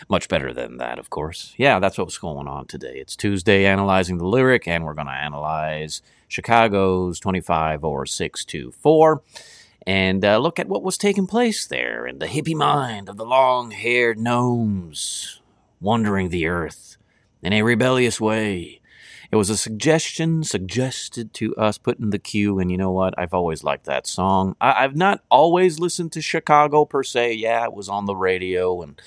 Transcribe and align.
Much 0.07 0.29
better 0.29 0.54
than 0.54 0.77
that, 0.77 0.97
of 0.97 1.09
course. 1.09 1.54
Yeah, 1.57 1.79
that's 1.79 1.97
what's 1.97 2.17
going 2.17 2.47
on 2.47 2.67
today. 2.67 2.99
It's 3.01 3.17
Tuesday 3.17 3.65
analyzing 3.65 4.17
the 4.17 4.25
lyric, 4.25 4.65
and 4.65 4.85
we're 4.85 4.93
going 4.93 5.07
to 5.07 5.13
analyze 5.13 6.01
Chicago's 6.29 7.19
25 7.19 7.83
or 7.83 8.05
6 8.05 8.45
to 8.45 8.71
4 8.71 9.21
and 9.88 10.25
uh, 10.25 10.38
look 10.38 10.59
at 10.59 10.67
what 10.67 10.83
was 10.83 10.97
taking 10.97 11.25
place 11.25 11.65
there 11.65 12.05
in 12.05 12.19
the 12.19 12.25
hippie 12.27 12.54
mind 12.54 13.07
of 13.07 13.15
the 13.15 13.25
long 13.25 13.71
haired 13.71 14.19
gnomes 14.19 15.41
wandering 15.79 16.27
the 16.27 16.46
earth 16.46 16.97
in 17.41 17.54
a 17.54 17.61
rebellious 17.61 18.19
way. 18.19 18.82
It 19.32 19.37
was 19.37 19.50
a 19.50 19.55
suggestion 19.57 20.43
suggested 20.43 21.33
to 21.36 21.55
us 21.55 21.77
put 21.77 22.00
in 22.00 22.10
the 22.10 22.19
queue, 22.19 22.60
and 22.60 22.69
you 22.69 22.77
know 22.77 22.91
what? 22.91 23.13
I've 23.18 23.33
always 23.33 23.63
liked 23.63 23.86
that 23.86 24.07
song. 24.07 24.55
I- 24.60 24.83
I've 24.83 24.96
not 24.96 25.21
always 25.32 25.79
listened 25.79 26.11
to 26.13 26.21
Chicago 26.21 26.83
per 26.85 27.04
se. 27.04 27.33
Yeah, 27.33 27.63
it 27.63 27.74
was 27.74 27.88
on 27.89 28.05
the 28.05 28.15
radio, 28.15 28.82
and 28.82 29.01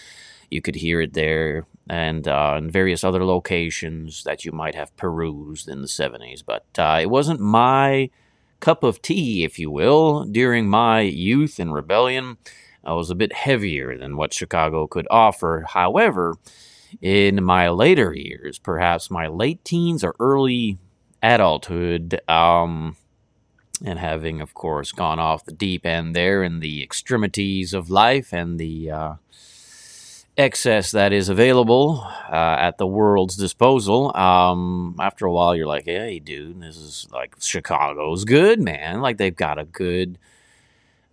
you 0.51 0.63
could 0.63 0.77
hear 0.77 1.01
it 1.03 1.13
there, 1.13 1.67
and 1.89 2.27
uh, 2.27 2.55
in 2.59 2.71
various 2.71 3.05
other 3.05 3.25
locations 3.25 4.25
that 4.25 4.45
you 4.47 4.53
might 4.53 4.75
have 4.75 4.95
perused 4.97 5.69
in 5.69 5.81
the 5.83 5.89
70s. 5.89 6.43
But 6.45 6.65
uh, 6.79 6.99
it 7.01 7.11
wasn't 7.11 7.41
my 7.41 8.11
cup 8.61 8.83
of 8.85 9.03
tea, 9.03 9.45
if 9.45 9.59
you 9.59 9.71
will, 9.71 10.25
during 10.25 10.69
my 10.69 11.01
youth 11.01 11.59
and 11.59 11.73
rebellion. 11.73 12.39
I 12.85 12.95
was 12.95 13.11
a 13.11 13.15
bit 13.15 13.33
heavier 13.33 13.97
than 13.97 14.17
what 14.17 14.33
Chicago 14.33 14.87
could 14.87 15.07
offer. 15.11 15.67
However, 15.69 16.37
in 17.01 17.45
my 17.45 17.69
later 17.69 18.15
years, 18.15 18.59
perhaps 18.59 19.11
my 19.11 19.27
late 19.27 19.65
teens 19.65 20.03
or 20.03 20.15
early 20.19 20.79
adulthood, 21.23 22.21
um, 22.29 22.97
and 23.85 23.99
having, 23.99 24.41
of 24.41 24.55
course, 24.55 24.93
gone 24.93 25.19
off 25.19 25.45
the 25.45 25.53
deep 25.53 25.87
end 25.87 26.15
there 26.15 26.43
in 26.43 26.61
the 26.61 26.83
extremities 26.83 27.73
of 27.73 27.91
life 27.91 28.33
and 28.33 28.59
the 28.59 28.91
uh, 28.91 29.15
excess 30.37 30.91
that 30.93 31.13
is 31.13 31.29
available 31.29 32.07
uh, 32.31 32.57
at 32.59 32.79
the 32.79 32.87
world's 32.87 33.37
disposal. 33.37 34.17
Um, 34.17 34.97
after 35.01 35.27
a 35.27 35.33
while, 35.33 35.55
you're 35.55 35.67
like, 35.67 35.85
hey, 35.85 36.19
dude, 36.19 36.61
this 36.61 36.77
is 36.77 37.07
like 37.13 37.35
Chicago's 37.41 38.25
good, 38.25 38.61
man. 38.61 39.01
Like 39.01 39.19
they've 39.19 39.35
got 39.35 39.59
a 39.59 39.65
good. 39.65 40.19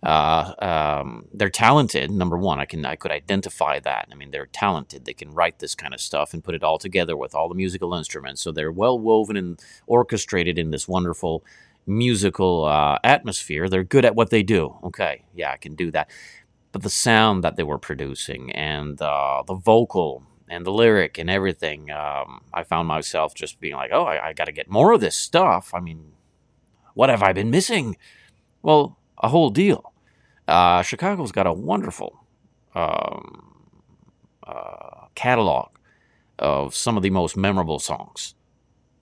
Uh, 0.00 0.54
um, 0.60 1.26
they're 1.34 1.50
talented. 1.50 2.08
Number 2.10 2.38
one, 2.38 2.60
I 2.60 2.66
can 2.66 2.84
I 2.84 2.94
could 2.94 3.10
identify 3.10 3.80
that. 3.80 4.08
I 4.12 4.14
mean, 4.14 4.30
they're 4.30 4.46
talented. 4.46 5.04
They 5.04 5.12
can 5.12 5.32
write 5.32 5.58
this 5.58 5.74
kind 5.74 5.92
of 5.92 6.00
stuff 6.00 6.32
and 6.32 6.44
put 6.44 6.54
it 6.54 6.62
all 6.62 6.78
together 6.78 7.16
with 7.16 7.34
all 7.34 7.48
the 7.48 7.56
musical 7.56 7.92
instruments. 7.94 8.40
So 8.40 8.52
they're 8.52 8.70
well 8.70 8.98
woven 8.98 9.36
and 9.36 9.60
orchestrated 9.88 10.56
in 10.56 10.70
this 10.70 10.86
wonderful 10.86 11.44
musical 11.84 12.64
uh, 12.66 12.98
atmosphere. 13.02 13.68
They're 13.68 13.82
good 13.82 14.04
at 14.04 14.14
what 14.14 14.30
they 14.30 14.44
do. 14.44 14.76
Okay, 14.84 15.24
yeah, 15.34 15.50
I 15.50 15.56
can 15.56 15.74
do 15.74 15.90
that 15.90 16.08
but 16.72 16.82
the 16.82 16.90
sound 16.90 17.42
that 17.44 17.56
they 17.56 17.62
were 17.62 17.78
producing 17.78 18.52
and 18.52 19.00
uh, 19.00 19.42
the 19.46 19.54
vocal 19.54 20.24
and 20.48 20.64
the 20.64 20.72
lyric 20.72 21.18
and 21.18 21.30
everything, 21.30 21.90
um, 21.90 22.42
I 22.52 22.62
found 22.62 22.88
myself 22.88 23.34
just 23.34 23.60
being 23.60 23.74
like, 23.74 23.90
oh, 23.92 24.04
I, 24.04 24.28
I 24.28 24.32
got 24.32 24.46
to 24.46 24.52
get 24.52 24.70
more 24.70 24.92
of 24.92 25.00
this 25.00 25.16
stuff. 25.16 25.72
I 25.74 25.80
mean, 25.80 26.12
what 26.94 27.10
have 27.10 27.22
I 27.22 27.32
been 27.32 27.50
missing? 27.50 27.96
Well, 28.62 28.98
a 29.18 29.28
whole 29.28 29.50
deal. 29.50 29.92
Uh, 30.46 30.82
Chicago's 30.82 31.32
got 31.32 31.46
a 31.46 31.52
wonderful 31.52 32.24
um, 32.74 33.54
uh, 34.46 35.06
catalog 35.14 35.70
of 36.38 36.74
some 36.74 36.96
of 36.96 37.02
the 37.02 37.10
most 37.10 37.36
memorable 37.36 37.78
songs, 37.78 38.34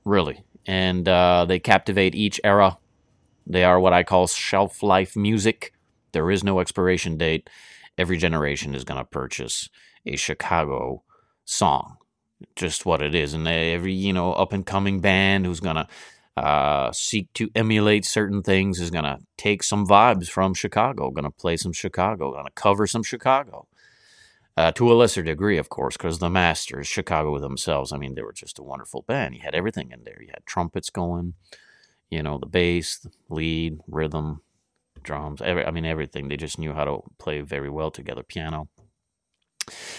really. 0.05 0.45
And 0.67 1.09
uh, 1.09 1.45
they 1.47 1.59
captivate 1.61 2.15
each 2.15 2.41
era. 2.43 2.79
They 3.47 3.63
are 3.63 3.79
what 3.79 3.93
I 3.93 4.03
call 4.03 4.27
shelf 4.27 4.83
life 4.83 5.15
music. 5.15 5.73
There 6.13 6.31
is 6.31 6.45
no 6.45 6.61
expiration 6.61 7.17
date. 7.17 7.49
Every 7.99 8.17
generation 8.17 8.75
is 8.75 8.85
going 8.85 8.99
to 8.99 9.05
purchase 9.05 9.69
a 10.05 10.17
Chicago 10.17 11.03
song. 11.45 11.97
Just 12.55 12.85
what 12.85 13.03
it 13.03 13.15
is. 13.15 13.33
And 13.33 13.49
every, 13.49 13.95
you 13.95 14.13
know, 14.13 14.33
up 14.33 14.53
and 14.53 14.67
coming 14.67 15.01
band 15.01 15.47
who's 15.47 15.61
going 15.61 15.77
to 15.77 15.89
uh, 16.37 16.93
seek 16.93 17.33
to 17.33 17.49
emulate 17.55 18.05
certain 18.05 18.43
things 18.43 18.79
is 18.79 18.91
going 18.91 19.05
to 19.05 19.19
take 19.39 19.63
some 19.63 19.87
vibes 19.87 20.29
from 20.29 20.53
Chicago, 20.53 21.11
going 21.11 21.25
to 21.25 21.31
play 21.31 21.57
some 21.57 21.73
Chicago, 21.73 22.33
going 22.33 22.45
to 22.45 22.53
cover 22.53 22.87
some 22.87 23.03
Chicago. 23.03 23.67
Uh, 24.59 24.73
to 24.73 24.91
a 24.91 24.95
lesser 24.95 25.23
degree, 25.23 25.59
of 25.59 25.69
course, 25.69 25.99
because 25.99 26.19
the 26.19 26.31
Masters, 26.31 26.87
Chicago 26.87 27.39
themselves, 27.39 27.93
I 27.93 27.99
mean, 27.99 28.15
they 28.15 28.23
were 28.23 28.33
just 28.33 28.59
a 28.59 28.63
wonderful 28.63 29.03
band. 29.03 29.35
You 29.35 29.43
had 29.43 29.55
everything 29.55 29.91
in 29.93 30.05
there. 30.05 30.19
You 30.21 30.29
had 30.29 30.47
trumpets 30.47 30.89
going, 30.89 31.35
you 32.11 32.23
know, 32.23 32.39
the 32.39 32.47
bass, 32.47 32.99
the 32.99 33.11
lead, 33.29 33.81
rhythm, 33.87 34.41
drums, 35.07 35.41
every, 35.41 35.65
I 35.65 35.71
mean 35.71 35.87
everything. 35.87 36.29
They 36.29 36.37
just 36.37 36.59
knew 36.59 36.75
how 36.75 36.85
to 36.85 37.03
play 37.19 37.41
very 37.41 37.71
well 37.71 37.91
together, 37.91 38.23
piano. 38.23 38.69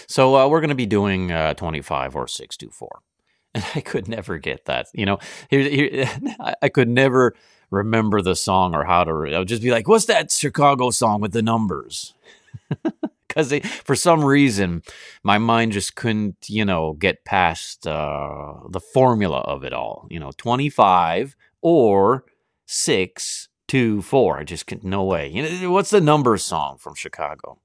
So 0.06 0.36
uh, 0.36 0.48
we're 0.48 0.60
going 0.60 0.70
to 0.70 0.76
be 0.76 0.86
doing 0.86 1.32
uh, 1.32 1.54
25 1.54 2.16
or 2.16 2.28
6 2.28 2.56
to 2.58 2.70
4. 2.70 3.00
And 3.54 3.64
I 3.74 3.80
could 3.80 4.08
never 4.08 4.36
get 4.36 4.66
that. 4.66 4.88
You 4.92 5.06
know, 5.06 5.18
here, 5.48 5.62
here, 5.62 6.10
I 6.62 6.68
could 6.68 6.88
never 6.88 7.34
remember 7.70 8.20
the 8.20 8.36
song 8.36 8.74
or 8.74 8.84
how 8.84 9.04
to. 9.04 9.10
I 9.34 9.38
would 9.38 9.48
just 9.48 9.62
be 9.62 9.70
like, 9.70 9.88
"What's 9.88 10.04
that 10.04 10.30
Chicago 10.30 10.90
song 10.90 11.22
with 11.22 11.32
the 11.32 11.42
numbers?" 11.42 12.14
Because 13.28 13.52
for 13.84 13.94
some 13.94 14.24
reason, 14.24 14.82
my 15.22 15.38
mind 15.38 15.72
just 15.72 15.94
couldn't, 15.94 16.48
you 16.48 16.64
know, 16.64 16.94
get 16.94 17.24
past 17.24 17.86
uh, 17.86 18.54
the 18.70 18.80
formula 18.80 19.38
of 19.40 19.64
it 19.64 19.72
all. 19.72 20.06
You 20.10 20.18
know, 20.18 20.32
25 20.36 21.36
or 21.60 22.24
six 22.66 23.47
two, 23.68 24.02
four. 24.02 24.38
I 24.38 24.44
just 24.44 24.66
can 24.66 24.80
no 24.82 25.04
way. 25.04 25.28
You 25.28 25.42
know, 25.42 25.70
what's 25.70 25.90
the 25.90 26.00
number 26.00 26.36
song 26.38 26.78
from 26.78 26.94
Chicago? 26.94 27.58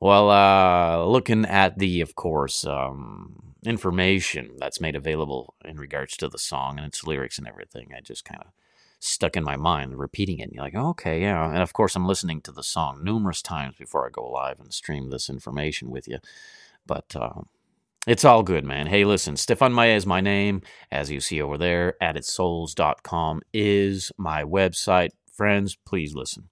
Well, 0.00 0.30
uh, 0.30 1.04
looking 1.04 1.44
at 1.44 1.78
the, 1.78 2.00
of 2.02 2.14
course, 2.14 2.64
um, 2.64 3.54
information 3.64 4.50
that's 4.58 4.80
made 4.80 4.94
available 4.94 5.54
in 5.64 5.76
regards 5.78 6.16
to 6.18 6.28
the 6.28 6.38
song 6.38 6.78
and 6.78 6.86
its 6.86 7.04
lyrics 7.04 7.38
and 7.38 7.48
everything, 7.48 7.88
I 7.96 8.00
just 8.00 8.24
kind 8.24 8.40
of 8.40 8.48
stuck 9.00 9.36
in 9.36 9.44
my 9.44 9.56
mind, 9.56 9.98
repeating 9.98 10.38
it. 10.38 10.44
And 10.44 10.52
you're 10.52 10.64
like, 10.64 10.74
okay, 10.74 11.20
yeah. 11.22 11.48
And 11.48 11.62
of 11.62 11.72
course, 11.72 11.96
I'm 11.96 12.06
listening 12.06 12.40
to 12.42 12.52
the 12.52 12.62
song 12.62 13.02
numerous 13.02 13.42
times 13.42 13.76
before 13.76 14.06
I 14.06 14.10
go 14.10 14.28
live 14.28 14.60
and 14.60 14.72
stream 14.72 15.10
this 15.10 15.28
information 15.28 15.90
with 15.90 16.06
you. 16.06 16.18
But 16.86 17.14
uh, 17.16 17.42
it's 18.08 18.24
all 18.24 18.42
good, 18.42 18.64
man. 18.64 18.86
Hey, 18.86 19.04
listen, 19.04 19.36
Stephane 19.36 19.72
Maya 19.72 19.94
is 19.94 20.06
my 20.06 20.20
name. 20.20 20.62
As 20.90 21.10
you 21.10 21.20
see 21.20 21.42
over 21.42 21.58
there, 21.58 21.94
addedsouls.com 22.02 23.42
is 23.52 24.10
my 24.16 24.44
website. 24.44 25.10
Friends, 25.32 25.76
please 25.84 26.14
listen. 26.14 26.48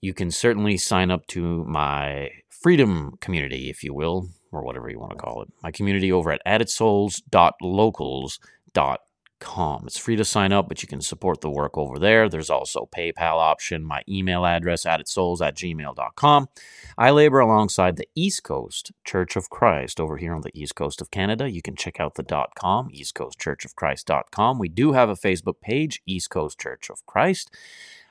You 0.00 0.14
can 0.14 0.30
certainly 0.30 0.76
sign 0.76 1.10
up 1.10 1.26
to 1.28 1.64
my 1.64 2.30
freedom 2.48 3.16
community, 3.20 3.70
if 3.70 3.84
you 3.84 3.94
will, 3.94 4.28
or 4.50 4.62
whatever 4.62 4.90
you 4.90 4.98
want 4.98 5.12
to 5.12 5.18
call 5.18 5.42
it. 5.42 5.48
My 5.62 5.70
community 5.70 6.10
over 6.10 6.32
at 6.32 6.44
addedsouls.locals.com 6.46 8.96
com. 9.40 9.84
It's 9.86 9.98
free 9.98 10.16
to 10.16 10.24
sign 10.24 10.52
up, 10.52 10.68
but 10.68 10.82
you 10.82 10.88
can 10.88 11.00
support 11.00 11.40
the 11.40 11.50
work 11.50 11.76
over 11.76 11.98
there. 11.98 12.28
There's 12.28 12.50
also 12.50 12.88
PayPal 12.94 13.36
option, 13.36 13.82
my 13.84 14.02
email 14.08 14.46
address, 14.46 14.84
addedsouls 14.84 15.44
at 15.44 15.56
gmail.com. 15.56 16.48
I 16.96 17.10
labor 17.10 17.40
alongside 17.40 17.96
the 17.96 18.08
East 18.14 18.44
Coast 18.44 18.92
Church 19.04 19.34
of 19.34 19.50
Christ 19.50 19.98
over 19.98 20.18
here 20.18 20.34
on 20.34 20.42
the 20.42 20.52
East 20.54 20.74
Coast 20.76 21.00
of 21.00 21.10
Canada. 21.10 21.50
You 21.50 21.62
can 21.62 21.74
check 21.74 21.98
out 21.98 22.14
the 22.14 22.22
dot 22.22 22.54
.com, 22.54 22.90
eastcoastchurchofchrist.com. 22.90 24.58
We 24.58 24.68
do 24.68 24.92
have 24.92 25.08
a 25.08 25.14
Facebook 25.14 25.60
page, 25.60 26.02
East 26.06 26.30
Coast 26.30 26.60
Church 26.60 26.90
of 26.90 27.04
Christ. 27.06 27.52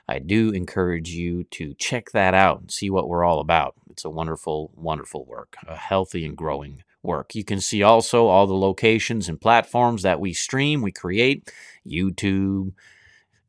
I 0.08 0.18
do 0.18 0.50
encourage 0.50 1.10
you 1.10 1.44
to 1.52 1.74
check 1.74 2.10
that 2.10 2.34
out 2.34 2.60
and 2.60 2.70
see 2.70 2.90
what 2.90 3.08
we're 3.08 3.24
all 3.24 3.38
about. 3.38 3.74
It's 3.90 4.04
a 4.04 4.10
wonderful, 4.10 4.72
wonderful 4.74 5.24
work, 5.24 5.56
a 5.68 5.76
healthy 5.76 6.24
and 6.24 6.36
growing 6.36 6.82
work. 7.02 7.34
You 7.34 7.44
can 7.44 7.60
see 7.60 7.82
also 7.82 8.26
all 8.26 8.46
the 8.46 8.54
locations 8.54 9.28
and 9.28 9.40
platforms 9.40 10.02
that 10.02 10.20
we 10.20 10.32
stream, 10.32 10.82
we 10.82 10.92
create 10.92 11.50
YouTube, 11.86 12.72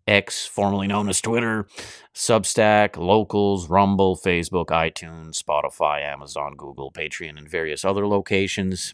X, 0.07 0.45
formerly 0.45 0.88
known 0.88 1.09
as 1.09 1.21
Twitter, 1.21 1.68
Substack, 2.13 2.98
Locals, 2.98 3.69
Rumble, 3.69 4.18
Facebook, 4.18 4.68
iTunes, 4.68 5.42
Spotify, 5.42 6.01
Amazon, 6.01 6.56
Google, 6.57 6.92
Patreon, 6.92 7.38
and 7.38 7.50
various 7.50 7.86
other 7.86 8.07
locations. 8.07 8.94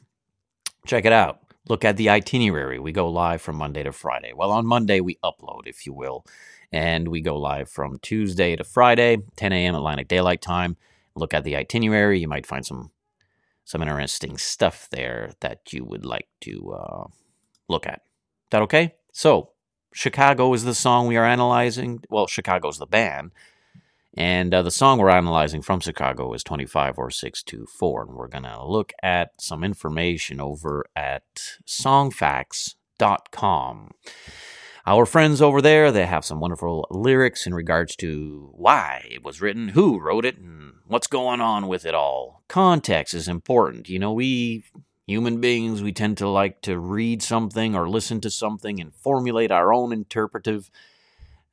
Check 0.86 1.06
it 1.06 1.14
out. 1.14 1.40
Look 1.70 1.84
at 1.84 1.98
the 1.98 2.10
itinerary. 2.10 2.80
We 2.80 2.92
go 2.92 3.10
live 3.10 3.42
from 3.42 3.58
Monday 3.58 3.84
to 3.84 3.92
Friday. 3.92 4.32
Well, 4.34 4.52
on 4.52 4.66
Monday, 4.66 5.02
we 5.02 5.18
upload, 5.24 5.62
if 5.66 5.86
you 5.86 5.94
will, 5.94 6.26
and 6.72 7.08
we 7.10 7.22
go 7.22 7.38
live 7.38 7.70
from 7.70 8.00
Tuesday 8.02 8.56
to 8.56 8.64
Friday, 8.64 9.18
10 9.36 9.52
a.m. 9.52 9.76
Atlantic 9.76 10.08
Daylight 10.08 10.42
Time. 10.42 10.78
Look 11.16 11.34
at 11.34 11.44
the 11.44 11.56
itinerary. 11.56 12.20
You 12.20 12.28
might 12.28 12.46
find 12.46 12.66
some 12.66 12.92
some 13.68 13.82
interesting 13.82 14.38
stuff 14.38 14.88
there 14.92 15.32
that 15.42 15.74
you 15.74 15.84
would 15.84 16.06
like 16.06 16.30
to 16.40 16.72
uh, 16.72 17.08
look 17.68 17.86
at. 17.86 18.00
That 18.50 18.62
okay? 18.62 18.96
So, 19.12 19.50
Chicago 19.94 20.54
is 20.54 20.64
the 20.64 20.74
song 20.74 21.06
we 21.06 21.18
are 21.18 21.26
analyzing. 21.26 22.00
Well, 22.10 22.28
Chicago's 22.28 22.78
the 22.78 22.86
band. 22.86 23.32
And 24.16 24.54
uh, 24.54 24.62
the 24.62 24.72
song 24.72 25.00
we're 25.00 25.10
analyzing 25.10 25.62
from 25.62 25.82
Chicago 25.82 26.34
is 26.34 26.46
25 26.46 26.98
or 26.98 27.12
6 27.12 27.44
to 27.44 27.66
4. 27.66 28.04
And 28.04 28.16
we're 28.16 28.30
going 28.30 28.46
to 28.46 28.66
look 28.66 28.94
at 29.04 29.32
some 29.38 29.66
information 29.66 30.40
over 30.40 30.86
at 30.96 31.26
songfacts.com. 31.68 33.92
Our 34.86 35.06
friends 35.06 35.42
over 35.42 35.62
there, 35.62 35.92
they 35.92 36.06
have 36.06 36.24
some 36.24 36.40
wonderful 36.40 36.88
lyrics 36.90 37.46
in 37.46 37.54
regards 37.54 37.98
to 37.98 38.50
why 38.54 39.06
it 39.12 39.26
was 39.26 39.42
written, 39.42 39.68
who 39.68 40.00
wrote 40.00 40.24
it, 40.24 40.38
and 40.38 40.57
what's 40.88 41.08
going 41.08 41.42
on 41.42 41.68
with 41.68 41.86
it 41.86 41.94
all. 41.94 42.44
Context 42.48 43.14
is 43.14 43.28
important. 43.28 43.90
You 43.90 44.00
know, 44.00 44.14
we 44.14 44.64
human 45.06 45.40
beings, 45.40 45.82
we 45.82 45.94
tend 45.94 46.18
to 46.18 46.28
like 46.28 46.62
to 46.62 46.78
read 46.78 47.24
something 47.24 47.76
or 47.76 47.90
listen 47.90 48.20
to 48.22 48.30
something 48.30 48.80
and 48.80 48.94
formulate 48.94 49.52
our 49.52 49.74
own 49.74 49.94
interpretive 49.94 50.70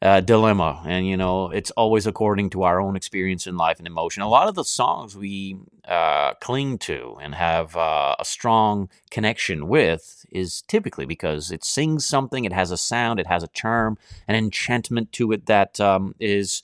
uh, 0.02 0.20
dilemma. 0.20 0.82
And, 0.86 1.06
you 1.06 1.16
know, 1.16 1.50
it's 1.50 1.70
always 1.70 2.06
according 2.06 2.50
to 2.50 2.64
our 2.64 2.80
own 2.80 2.96
experience 2.96 3.46
in 3.46 3.56
life 3.56 3.78
and 3.78 3.86
emotion. 3.86 4.22
A 4.22 4.28
lot 4.28 4.48
of 4.48 4.54
the 4.54 4.64
songs 4.64 5.16
we 5.16 5.56
uh, 5.86 6.34
cling 6.34 6.78
to 6.78 7.16
and 7.22 7.34
have 7.34 7.76
uh, 7.76 8.16
a 8.18 8.24
strong 8.24 8.90
connection 9.10 9.68
with 9.68 10.26
is 10.30 10.62
typically 10.62 11.06
because 11.06 11.50
it 11.50 11.64
sings 11.64 12.04
something, 12.06 12.44
it 12.44 12.52
has 12.52 12.70
a 12.70 12.76
sound, 12.76 13.20
it 13.20 13.28
has 13.28 13.42
a 13.42 13.48
charm, 13.48 13.96
an 14.26 14.34
enchantment 14.34 15.12
to 15.12 15.32
it 15.32 15.46
that 15.46 15.80
um, 15.80 16.14
is. 16.18 16.60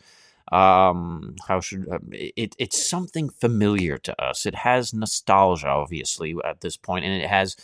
Um, 0.51 1.37
how 1.47 1.61
should 1.61 1.89
uh, 1.89 1.99
it? 2.11 2.57
It's 2.59 2.89
something 2.89 3.31
familiar 3.31 3.99
to 3.99 4.23
us. 4.23 4.47
It 4.47 4.57
has 4.57 4.93
nostalgia, 4.93 5.69
obviously, 5.69 6.35
at 6.45 6.61
this 6.61 6.77
point, 6.77 7.05
and 7.05 7.23
it 7.23 7.29
has 7.29 7.57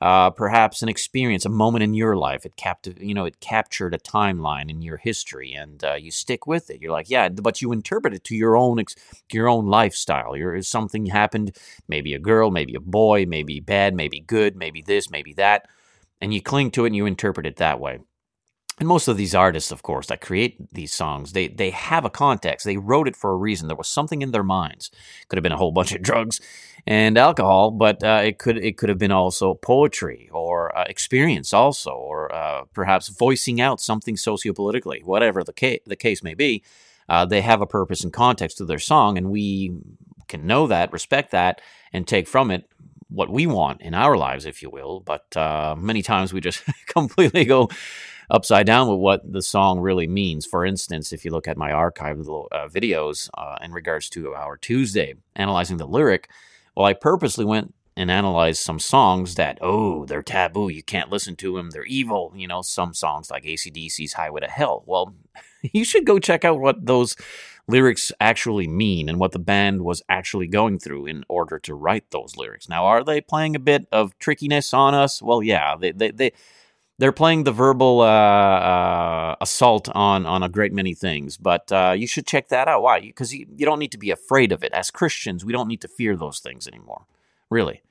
uh, 0.00 0.30
perhaps 0.30 0.82
an 0.82 0.88
experience, 0.88 1.44
a 1.44 1.48
moment 1.50 1.84
in 1.84 1.94
your 1.94 2.16
life. 2.16 2.44
It 2.44 2.56
captive, 2.56 3.00
you 3.00 3.14
know, 3.14 3.24
it 3.24 3.38
captured 3.38 3.94
a 3.94 3.98
timeline 3.98 4.68
in 4.68 4.82
your 4.82 4.96
history, 4.96 5.52
and 5.52 5.82
uh, 5.84 5.94
you 5.94 6.10
stick 6.10 6.46
with 6.46 6.70
it. 6.70 6.82
You're 6.82 6.92
like, 6.92 7.08
yeah, 7.08 7.28
but 7.28 7.62
you 7.62 7.70
interpret 7.70 8.14
it 8.14 8.24
to 8.24 8.34
your 8.34 8.56
own, 8.56 8.80
ex- 8.80 8.96
your 9.32 9.48
own 9.48 9.66
lifestyle. 9.66 10.36
Your 10.36 10.60
something 10.62 11.06
happened, 11.06 11.56
maybe 11.86 12.14
a 12.14 12.18
girl, 12.18 12.50
maybe 12.50 12.74
a 12.74 12.80
boy, 12.80 13.26
maybe 13.26 13.60
bad, 13.60 13.94
maybe 13.94 14.20
good, 14.20 14.56
maybe 14.56 14.82
this, 14.82 15.08
maybe 15.08 15.32
that, 15.34 15.68
and 16.20 16.34
you 16.34 16.42
cling 16.42 16.72
to 16.72 16.84
it 16.84 16.88
and 16.88 16.96
you 16.96 17.06
interpret 17.06 17.46
it 17.46 17.56
that 17.56 17.78
way 17.78 18.00
and 18.78 18.88
most 18.88 19.06
of 19.06 19.16
these 19.16 19.34
artists 19.34 19.70
of 19.70 19.82
course 19.82 20.08
that 20.08 20.20
create 20.20 20.72
these 20.72 20.92
songs 20.92 21.32
they 21.32 21.48
they 21.48 21.70
have 21.70 22.04
a 22.04 22.10
context. 22.10 22.64
They 22.66 22.76
wrote 22.76 23.08
it 23.08 23.16
for 23.16 23.30
a 23.30 23.36
reason. 23.36 23.68
There 23.68 23.76
was 23.76 23.88
something 23.88 24.22
in 24.22 24.32
their 24.32 24.42
minds. 24.42 24.90
Could 25.28 25.36
have 25.36 25.42
been 25.42 25.52
a 25.52 25.56
whole 25.56 25.72
bunch 25.72 25.92
of 25.94 26.02
drugs 26.10 26.40
and 26.86 27.16
alcohol 27.16 27.70
but 27.70 28.02
uh, 28.02 28.22
it 28.24 28.38
could 28.38 28.58
it 28.58 28.76
could 28.76 28.88
have 28.88 28.98
been 28.98 29.12
also 29.12 29.54
poetry 29.54 30.28
or 30.32 30.76
uh, 30.76 30.84
experience 30.88 31.52
also 31.52 31.92
or 31.92 32.34
uh, 32.34 32.64
perhaps 32.72 33.08
voicing 33.08 33.60
out 33.60 33.80
something 33.80 34.16
sociopolitically 34.16 35.02
whatever 35.04 35.44
the 35.44 35.52
case 35.52 35.80
the 35.86 35.96
case 35.96 36.22
may 36.22 36.34
be. 36.34 36.62
Uh, 37.08 37.24
they 37.24 37.42
have 37.42 37.60
a 37.60 37.66
purpose 37.66 38.02
and 38.02 38.12
context 38.12 38.58
to 38.58 38.64
their 38.64 38.78
song 38.78 39.16
and 39.18 39.30
we 39.30 39.70
can 40.26 40.46
know 40.46 40.66
that 40.66 40.92
respect 40.92 41.30
that 41.30 41.60
and 41.92 42.08
take 42.08 42.26
from 42.26 42.50
it 42.50 42.68
what 43.08 43.30
we 43.30 43.46
want 43.46 43.80
in 43.82 43.94
our 43.94 44.16
lives 44.16 44.46
if 44.46 44.62
you 44.62 44.70
will. 44.70 45.00
But 45.00 45.36
uh, 45.36 45.76
many 45.78 46.02
times 46.02 46.32
we 46.32 46.40
just 46.40 46.62
completely 46.86 47.44
go 47.44 47.68
upside 48.30 48.66
down 48.66 48.88
with 48.88 48.98
what 48.98 49.32
the 49.32 49.42
song 49.42 49.80
really 49.80 50.06
means. 50.06 50.46
For 50.46 50.64
instance, 50.64 51.12
if 51.12 51.24
you 51.24 51.30
look 51.30 51.48
at 51.48 51.56
my 51.56 51.70
archived 51.70 52.28
uh, 52.52 52.68
videos 52.68 53.28
uh, 53.36 53.56
in 53.62 53.72
regards 53.72 54.08
to 54.10 54.34
our 54.34 54.56
Tuesday 54.56 55.14
analyzing 55.36 55.76
the 55.76 55.86
lyric, 55.86 56.28
well, 56.76 56.86
I 56.86 56.92
purposely 56.92 57.44
went 57.44 57.74
and 57.96 58.10
analyzed 58.10 58.60
some 58.60 58.78
songs 58.78 59.36
that, 59.36 59.58
oh, 59.60 60.04
they're 60.06 60.22
taboo. 60.22 60.68
You 60.68 60.82
can't 60.82 61.10
listen 61.10 61.36
to 61.36 61.56
them. 61.56 61.70
They're 61.70 61.84
evil. 61.84 62.32
You 62.34 62.48
know, 62.48 62.62
some 62.62 62.92
songs 62.92 63.30
like 63.30 63.44
ACDC's 63.44 64.14
Highway 64.14 64.40
to 64.40 64.48
Hell. 64.48 64.82
Well, 64.86 65.14
you 65.62 65.84
should 65.84 66.04
go 66.04 66.18
check 66.18 66.44
out 66.44 66.60
what 66.60 66.86
those 66.86 67.16
lyrics 67.66 68.12
actually 68.20 68.68
mean 68.68 69.08
and 69.08 69.18
what 69.18 69.32
the 69.32 69.38
band 69.38 69.82
was 69.82 70.02
actually 70.08 70.46
going 70.46 70.78
through 70.78 71.06
in 71.06 71.24
order 71.28 71.58
to 71.58 71.74
write 71.74 72.10
those 72.10 72.36
lyrics. 72.36 72.68
Now, 72.68 72.84
are 72.84 73.02
they 73.02 73.20
playing 73.20 73.56
a 73.56 73.60
bit 73.60 73.86
of 73.90 74.18
trickiness 74.18 74.74
on 74.74 74.94
us? 74.94 75.22
Well, 75.22 75.42
yeah, 75.42 75.76
they, 75.76 75.92
they, 75.92 76.10
they 76.10 76.32
they're 76.98 77.12
playing 77.12 77.44
the 77.44 77.52
verbal 77.52 78.00
uh, 78.00 78.04
uh, 78.04 79.36
assault 79.40 79.88
on 79.94 80.26
on 80.26 80.42
a 80.42 80.48
great 80.48 80.72
many 80.72 80.94
things, 80.94 81.36
but 81.36 81.70
uh, 81.72 81.94
you 81.96 82.06
should 82.06 82.26
check 82.26 82.48
that 82.48 82.68
out. 82.68 82.82
Why? 82.82 83.00
Because 83.00 83.34
you, 83.34 83.46
you 83.56 83.66
don't 83.66 83.78
need 83.78 83.92
to 83.92 83.98
be 83.98 84.10
afraid 84.10 84.52
of 84.52 84.62
it. 84.62 84.72
As 84.72 84.90
Christians, 84.90 85.44
we 85.44 85.52
don't 85.52 85.68
need 85.68 85.80
to 85.80 85.88
fear 85.88 86.16
those 86.16 86.38
things 86.38 86.68
anymore. 86.68 87.06
Really, 87.50 87.82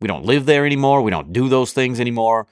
we 0.00 0.08
don't 0.08 0.24
live 0.24 0.46
there 0.46 0.66
anymore. 0.66 1.02
We 1.02 1.10
don't 1.10 1.32
do 1.32 1.48
those 1.48 1.72
things 1.72 2.00
anymore. 2.00 2.46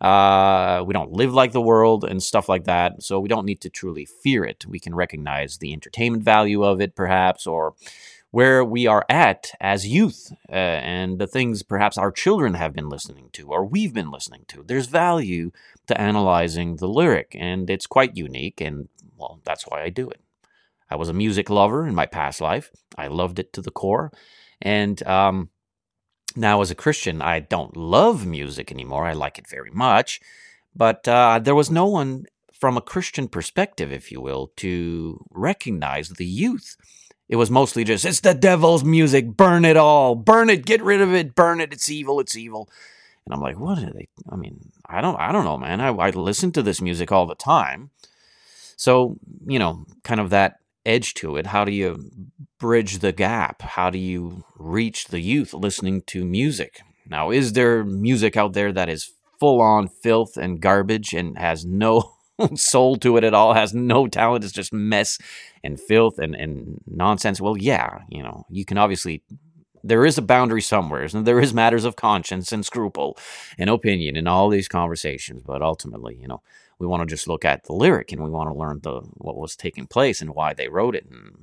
Uh, 0.00 0.82
we 0.84 0.92
don't 0.92 1.12
live 1.12 1.32
like 1.32 1.52
the 1.52 1.60
world 1.60 2.04
and 2.04 2.22
stuff 2.22 2.48
like 2.48 2.64
that. 2.64 3.02
So 3.02 3.20
we 3.20 3.28
don't 3.28 3.46
need 3.46 3.60
to 3.62 3.70
truly 3.70 4.04
fear 4.04 4.44
it. 4.44 4.66
We 4.66 4.80
can 4.80 4.94
recognize 4.94 5.58
the 5.58 5.72
entertainment 5.72 6.24
value 6.24 6.62
of 6.64 6.80
it, 6.80 6.94
perhaps, 6.94 7.46
or 7.46 7.74
where 8.34 8.64
we 8.64 8.84
are 8.84 9.06
at 9.08 9.52
as 9.60 9.86
youth 9.86 10.32
uh, 10.48 10.54
and 10.96 11.20
the 11.20 11.26
things 11.26 11.62
perhaps 11.62 11.96
our 11.96 12.10
children 12.10 12.54
have 12.54 12.72
been 12.72 12.88
listening 12.88 13.28
to 13.32 13.46
or 13.46 13.64
we've 13.64 13.94
been 13.94 14.10
listening 14.10 14.44
to. 14.48 14.64
There's 14.64 14.88
value 14.88 15.52
to 15.86 16.00
analyzing 16.00 16.74
the 16.74 16.88
lyric, 16.88 17.36
and 17.38 17.70
it's 17.70 17.86
quite 17.86 18.16
unique, 18.16 18.60
and 18.60 18.88
well, 19.16 19.38
that's 19.44 19.62
why 19.68 19.84
I 19.84 19.88
do 19.88 20.10
it. 20.10 20.20
I 20.90 20.96
was 20.96 21.08
a 21.08 21.12
music 21.12 21.48
lover 21.48 21.86
in 21.86 21.94
my 21.94 22.06
past 22.06 22.40
life, 22.40 22.72
I 22.98 23.06
loved 23.06 23.38
it 23.38 23.52
to 23.52 23.62
the 23.62 23.70
core, 23.70 24.10
and 24.60 25.00
um, 25.06 25.50
now 26.34 26.60
as 26.60 26.72
a 26.72 26.82
Christian, 26.84 27.22
I 27.22 27.38
don't 27.38 27.76
love 27.76 28.26
music 28.26 28.72
anymore. 28.72 29.06
I 29.06 29.12
like 29.12 29.38
it 29.38 29.48
very 29.48 29.70
much, 29.70 30.20
but 30.74 31.06
uh, 31.06 31.38
there 31.40 31.54
was 31.54 31.70
no 31.70 31.86
one 31.86 32.24
from 32.52 32.76
a 32.76 32.88
Christian 32.92 33.28
perspective, 33.28 33.92
if 33.92 34.10
you 34.10 34.20
will, 34.20 34.50
to 34.56 35.24
recognize 35.30 36.08
the 36.08 36.26
youth 36.26 36.76
it 37.28 37.36
was 37.36 37.50
mostly 37.50 37.84
just, 37.84 38.04
it's 38.04 38.20
the 38.20 38.34
devil's 38.34 38.84
music, 38.84 39.36
burn 39.36 39.64
it 39.64 39.76
all, 39.76 40.14
burn 40.14 40.50
it, 40.50 40.66
get 40.66 40.82
rid 40.82 41.00
of 41.00 41.14
it, 41.14 41.34
burn 41.34 41.60
it, 41.60 41.72
it's 41.72 41.88
evil, 41.88 42.20
it's 42.20 42.36
evil. 42.36 42.68
And 43.24 43.34
I'm 43.34 43.40
like, 43.40 43.58
what 43.58 43.78
are 43.78 43.92
they? 43.92 44.08
I 44.28 44.36
mean, 44.36 44.70
I 44.86 45.00
don't, 45.00 45.18
I 45.18 45.32
don't 45.32 45.44
know, 45.44 45.56
man. 45.56 45.80
I, 45.80 45.88
I 45.88 46.10
listen 46.10 46.52
to 46.52 46.62
this 46.62 46.82
music 46.82 47.10
all 47.10 47.26
the 47.26 47.34
time. 47.34 47.90
So, 48.76 49.16
you 49.46 49.58
know, 49.58 49.86
kind 50.02 50.20
of 50.20 50.30
that 50.30 50.58
edge 50.84 51.14
to 51.14 51.36
it. 51.36 51.46
How 51.46 51.64
do 51.64 51.72
you 51.72 52.10
bridge 52.58 52.98
the 52.98 53.12
gap? 53.12 53.62
How 53.62 53.88
do 53.88 53.98
you 53.98 54.44
reach 54.56 55.06
the 55.06 55.20
youth 55.20 55.54
listening 55.54 56.02
to 56.08 56.24
music? 56.24 56.80
Now, 57.08 57.30
is 57.30 57.54
there 57.54 57.84
music 57.84 58.36
out 58.36 58.52
there 58.52 58.72
that 58.72 58.88
is 58.88 59.12
full 59.40 59.60
on 59.60 59.88
filth 59.88 60.36
and 60.36 60.60
garbage 60.60 61.14
and 61.14 61.38
has 61.38 61.64
no 61.64 62.13
soul 62.54 62.96
to 62.96 63.16
it 63.16 63.24
at 63.24 63.34
all, 63.34 63.54
has 63.54 63.74
no 63.74 64.06
talent, 64.06 64.44
it's 64.44 64.52
just 64.52 64.72
mess 64.72 65.18
and 65.62 65.80
filth 65.80 66.18
and, 66.18 66.34
and 66.34 66.80
nonsense. 66.86 67.40
Well, 67.40 67.56
yeah, 67.56 68.00
you 68.08 68.22
know, 68.22 68.44
you 68.48 68.64
can 68.64 68.78
obviously 68.78 69.22
there 69.84 70.06
is 70.06 70.16
a 70.16 70.22
boundary 70.22 70.62
somewhere, 70.62 71.06
and 71.12 71.26
there 71.26 71.40
is 71.40 71.52
matters 71.52 71.84
of 71.84 71.94
conscience 71.94 72.52
and 72.52 72.64
scruple 72.64 73.18
and 73.58 73.68
opinion 73.68 74.16
in 74.16 74.26
all 74.26 74.48
these 74.48 74.66
conversations. 74.66 75.42
But 75.44 75.60
ultimately, 75.60 76.16
you 76.16 76.26
know, 76.26 76.42
we 76.78 76.86
want 76.86 77.02
to 77.02 77.06
just 77.06 77.28
look 77.28 77.44
at 77.44 77.64
the 77.64 77.74
lyric 77.74 78.10
and 78.10 78.24
we 78.24 78.30
want 78.30 78.48
to 78.48 78.58
learn 78.58 78.80
the 78.82 79.02
what 79.18 79.36
was 79.36 79.54
taking 79.54 79.86
place 79.86 80.22
and 80.22 80.34
why 80.34 80.54
they 80.54 80.68
wrote 80.68 80.96
it 80.96 81.06
and 81.10 81.36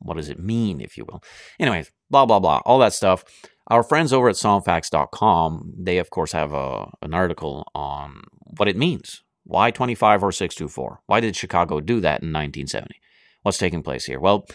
what 0.00 0.16
does 0.16 0.28
it 0.28 0.40
mean, 0.40 0.80
if 0.80 0.98
you 0.98 1.04
will. 1.04 1.22
Anyways, 1.60 1.92
blah 2.10 2.26
blah 2.26 2.40
blah, 2.40 2.60
all 2.66 2.80
that 2.80 2.92
stuff. 2.92 3.24
Our 3.68 3.82
friends 3.82 4.12
over 4.12 4.28
at 4.28 4.36
songfacts.com, 4.36 5.74
they 5.78 5.98
of 5.98 6.10
course 6.10 6.32
have 6.32 6.52
a, 6.52 6.90
an 7.02 7.14
article 7.14 7.68
on 7.74 8.22
what 8.58 8.68
it 8.68 8.76
means 8.76 9.22
why 9.46 9.70
25 9.70 10.24
or 10.24 10.32
6 10.32 10.54
to 10.56 10.68
4? 10.68 11.00
Why 11.06 11.20
did 11.20 11.36
Chicago 11.36 11.80
do 11.80 12.00
that 12.00 12.22
in 12.22 12.32
1970? 12.32 13.00
What's 13.42 13.58
taking 13.58 13.82
place 13.82 14.04
here? 14.04 14.18
Well, 14.18 14.46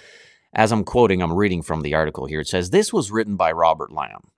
as 0.54 0.72
I'm 0.72 0.84
quoting, 0.84 1.22
I'm 1.22 1.34
reading 1.34 1.62
from 1.62 1.82
the 1.82 1.96
article 1.96 2.26
here. 2.26 2.42
It 2.42 2.48
says 2.48 2.70
this 2.70 2.92
was 2.92 3.10
written 3.10 3.38
by 3.38 3.54
Robert 3.54 3.92
Lamm, 3.92 4.32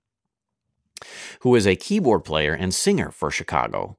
who 1.40 1.56
is 1.56 1.66
a 1.66 1.74
keyboard 1.74 2.24
player 2.24 2.52
and 2.52 2.72
singer 2.72 3.10
for 3.10 3.32
Chicago. 3.32 3.98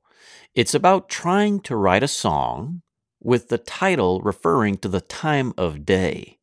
It's 0.54 0.74
about 0.74 1.10
trying 1.10 1.60
to 1.62 1.76
write 1.76 2.04
a 2.04 2.08
song 2.08 2.82
with 3.22 3.50
the 3.50 3.58
title 3.58 4.22
referring 4.22 4.78
to 4.78 4.88
the 4.88 5.02
time 5.02 5.54
of 5.58 5.86
day. 5.86 6.38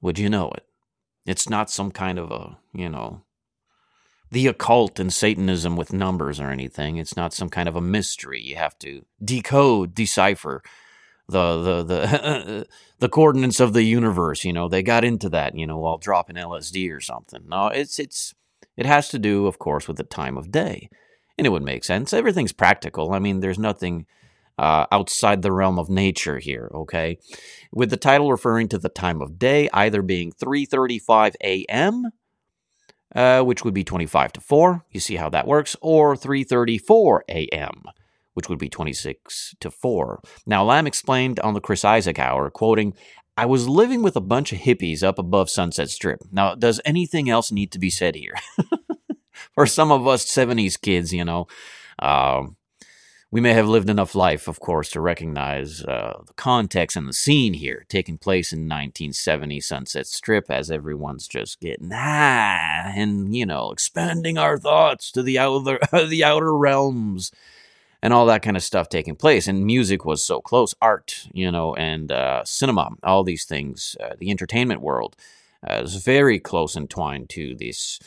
Would 0.00 0.18
you 0.18 0.30
know 0.30 0.50
it? 0.52 0.64
It's 1.26 1.50
not 1.50 1.68
some 1.68 1.90
kind 1.90 2.18
of 2.18 2.30
a, 2.30 2.56
you 2.72 2.88
know, 2.88 3.24
the 4.30 4.46
occult 4.46 4.98
and 4.98 5.12
Satanism 5.12 5.76
with 5.76 5.92
numbers 5.92 6.40
or 6.40 6.50
anything. 6.50 6.96
It's 6.96 7.16
not 7.16 7.32
some 7.32 7.48
kind 7.48 7.68
of 7.68 7.76
a 7.76 7.80
mystery. 7.80 8.40
You 8.42 8.56
have 8.56 8.78
to 8.80 9.04
decode, 9.24 9.94
decipher 9.94 10.62
the 11.28 11.62
the 11.62 11.82
the 11.82 12.68
the 12.98 13.08
coordinates 13.08 13.60
of 13.60 13.72
the 13.72 13.82
universe. 13.82 14.44
You 14.44 14.52
know, 14.52 14.68
they 14.68 14.82
got 14.82 15.04
into 15.04 15.28
that. 15.30 15.54
You 15.54 15.66
know, 15.66 15.78
while 15.78 15.98
dropping 15.98 16.36
LSD 16.36 16.92
or 16.94 17.00
something. 17.00 17.44
No, 17.48 17.68
it's 17.68 17.98
it's 17.98 18.34
it 18.76 18.86
has 18.86 19.08
to 19.10 19.18
do, 19.18 19.46
of 19.46 19.58
course, 19.58 19.88
with 19.88 19.96
the 19.96 20.04
time 20.04 20.36
of 20.36 20.50
day, 20.50 20.88
and 21.36 21.46
it 21.46 21.50
would 21.50 21.62
make 21.62 21.84
sense. 21.84 22.12
Everything's 22.12 22.52
practical. 22.52 23.12
I 23.12 23.18
mean, 23.18 23.40
there's 23.40 23.58
nothing. 23.58 24.06
Uh, 24.60 24.86
outside 24.90 25.40
the 25.40 25.52
realm 25.52 25.78
of 25.78 25.88
nature 25.88 26.40
here, 26.40 26.68
okay? 26.74 27.16
With 27.70 27.90
the 27.90 27.96
title 27.96 28.32
referring 28.32 28.66
to 28.70 28.78
the 28.78 28.88
time 28.88 29.22
of 29.22 29.38
day, 29.38 29.68
either 29.72 30.02
being 30.02 30.32
3:35 30.32 31.36
a.m 31.44 32.10
uh, 33.14 33.42
which 33.42 33.64
would 33.64 33.74
be 33.74 33.84
25 33.84 34.32
to 34.34 34.40
4. 34.40 34.84
You 34.90 35.00
see 35.00 35.16
how 35.16 35.30
that 35.30 35.46
works. 35.46 35.76
Or 35.80 36.14
3.34 36.14 37.20
a.m., 37.28 37.82
which 38.34 38.48
would 38.48 38.58
be 38.58 38.68
26 38.68 39.54
to 39.60 39.70
4. 39.70 40.20
Now, 40.46 40.64
Lamm 40.64 40.86
explained 40.86 41.40
on 41.40 41.54
the 41.54 41.60
Chris 41.60 41.84
Isaak 41.84 42.18
Hour, 42.18 42.50
quoting, 42.50 42.94
I 43.36 43.46
was 43.46 43.68
living 43.68 44.02
with 44.02 44.16
a 44.16 44.20
bunch 44.20 44.52
of 44.52 44.58
hippies 44.58 45.02
up 45.02 45.18
above 45.18 45.48
Sunset 45.48 45.90
Strip. 45.90 46.22
Now, 46.32 46.54
does 46.54 46.80
anything 46.84 47.30
else 47.30 47.52
need 47.52 47.70
to 47.72 47.78
be 47.78 47.88
said 47.88 48.16
here? 48.16 48.34
For 49.54 49.64
some 49.64 49.92
of 49.92 50.06
us 50.06 50.24
70s 50.26 50.80
kids, 50.80 51.12
you 51.12 51.24
know, 51.24 51.46
um, 52.00 52.56
we 53.30 53.40
may 53.42 53.52
have 53.52 53.68
lived 53.68 53.90
enough 53.90 54.14
life, 54.14 54.48
of 54.48 54.58
course, 54.58 54.88
to 54.90 55.00
recognize 55.00 55.84
uh, 55.84 56.18
the 56.26 56.32
context 56.34 56.96
and 56.96 57.06
the 57.06 57.12
scene 57.12 57.52
here 57.52 57.84
taking 57.88 58.16
place 58.16 58.52
in 58.52 58.60
1970 58.60 59.60
Sunset 59.60 60.06
Strip 60.06 60.50
as 60.50 60.70
everyone's 60.70 61.28
just 61.28 61.60
getting 61.60 61.90
high 61.90 62.94
and, 62.96 63.36
you 63.36 63.44
know, 63.44 63.70
expanding 63.70 64.38
our 64.38 64.56
thoughts 64.56 65.12
to 65.12 65.22
the 65.22 65.38
outer, 65.38 65.78
the 66.08 66.24
outer 66.24 66.56
realms 66.56 67.30
and 68.00 68.14
all 68.14 68.24
that 68.26 68.42
kind 68.42 68.56
of 68.56 68.62
stuff 68.62 68.88
taking 68.88 69.16
place. 69.16 69.46
And 69.46 69.66
music 69.66 70.06
was 70.06 70.24
so 70.24 70.40
close, 70.40 70.74
art, 70.80 71.26
you 71.34 71.50
know, 71.50 71.74
and 71.74 72.10
uh, 72.10 72.44
cinema, 72.44 72.92
all 73.02 73.24
these 73.24 73.44
things, 73.44 73.94
uh, 74.00 74.14
the 74.18 74.30
entertainment 74.30 74.80
world 74.80 75.16
uh, 75.68 75.82
is 75.82 75.96
very 75.96 76.38
close 76.38 76.76
entwined 76.76 77.28
to 77.30 77.54
this 77.56 77.98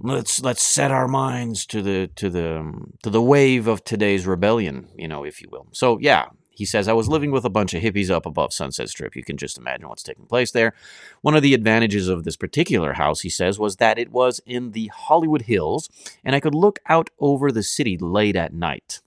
let's 0.00 0.40
let's 0.42 0.62
set 0.62 0.90
our 0.90 1.08
minds 1.08 1.66
to 1.66 1.82
the 1.82 2.08
to 2.16 2.30
the 2.30 2.72
to 3.02 3.10
the 3.10 3.22
wave 3.22 3.66
of 3.66 3.84
today's 3.84 4.26
rebellion, 4.26 4.88
you 4.96 5.08
know, 5.08 5.24
if 5.24 5.40
you 5.40 5.48
will. 5.50 5.68
So 5.72 5.98
yeah, 6.00 6.26
he 6.50 6.64
says 6.64 6.88
I 6.88 6.92
was 6.92 7.08
living 7.08 7.30
with 7.30 7.44
a 7.44 7.50
bunch 7.50 7.74
of 7.74 7.82
hippies 7.82 8.10
up 8.10 8.26
above 8.26 8.52
Sunset 8.52 8.88
Strip. 8.88 9.16
You 9.16 9.24
can 9.24 9.36
just 9.36 9.58
imagine 9.58 9.88
what's 9.88 10.02
taking 10.02 10.26
place 10.26 10.50
there. 10.50 10.74
One 11.20 11.34
of 11.34 11.42
the 11.42 11.54
advantages 11.54 12.08
of 12.08 12.24
this 12.24 12.36
particular 12.36 12.94
house, 12.94 13.20
he 13.20 13.30
says, 13.30 13.58
was 13.58 13.76
that 13.76 13.98
it 13.98 14.10
was 14.10 14.40
in 14.46 14.72
the 14.72 14.88
Hollywood 14.88 15.42
Hills, 15.42 15.88
and 16.24 16.34
I 16.34 16.40
could 16.40 16.54
look 16.54 16.78
out 16.86 17.10
over 17.18 17.52
the 17.52 17.62
city 17.62 17.96
late 17.96 18.36
at 18.36 18.52
night. 18.52 19.00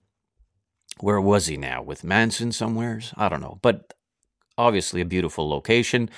Where 0.99 1.21
was 1.21 1.47
he 1.47 1.57
now? 1.57 1.81
With 1.81 2.03
Manson 2.03 2.51
somewheres? 2.51 3.13
I 3.17 3.29
don't 3.29 3.41
know. 3.41 3.59
But 3.61 3.93
obviously 4.57 5.01
a 5.01 5.05
beautiful 5.05 5.49
location 5.49 6.09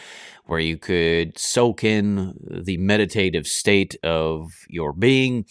where 0.46 0.60
you 0.60 0.78
could 0.78 1.38
soak 1.38 1.84
in 1.84 2.36
the 2.64 2.78
meditative 2.78 3.48
state 3.48 3.96
of 4.04 4.52
your 4.70 4.94
being 4.94 5.46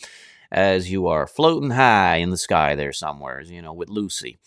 as 0.50 0.90
you 0.90 1.08
are 1.08 1.26
floating 1.26 1.70
high 1.70 2.16
in 2.16 2.30
the 2.30 2.36
sky 2.36 2.74
there 2.76 2.92
somewhere, 2.92 3.40
you 3.40 3.60
know, 3.60 3.72
with 3.72 3.88
Lucy. 3.88 4.38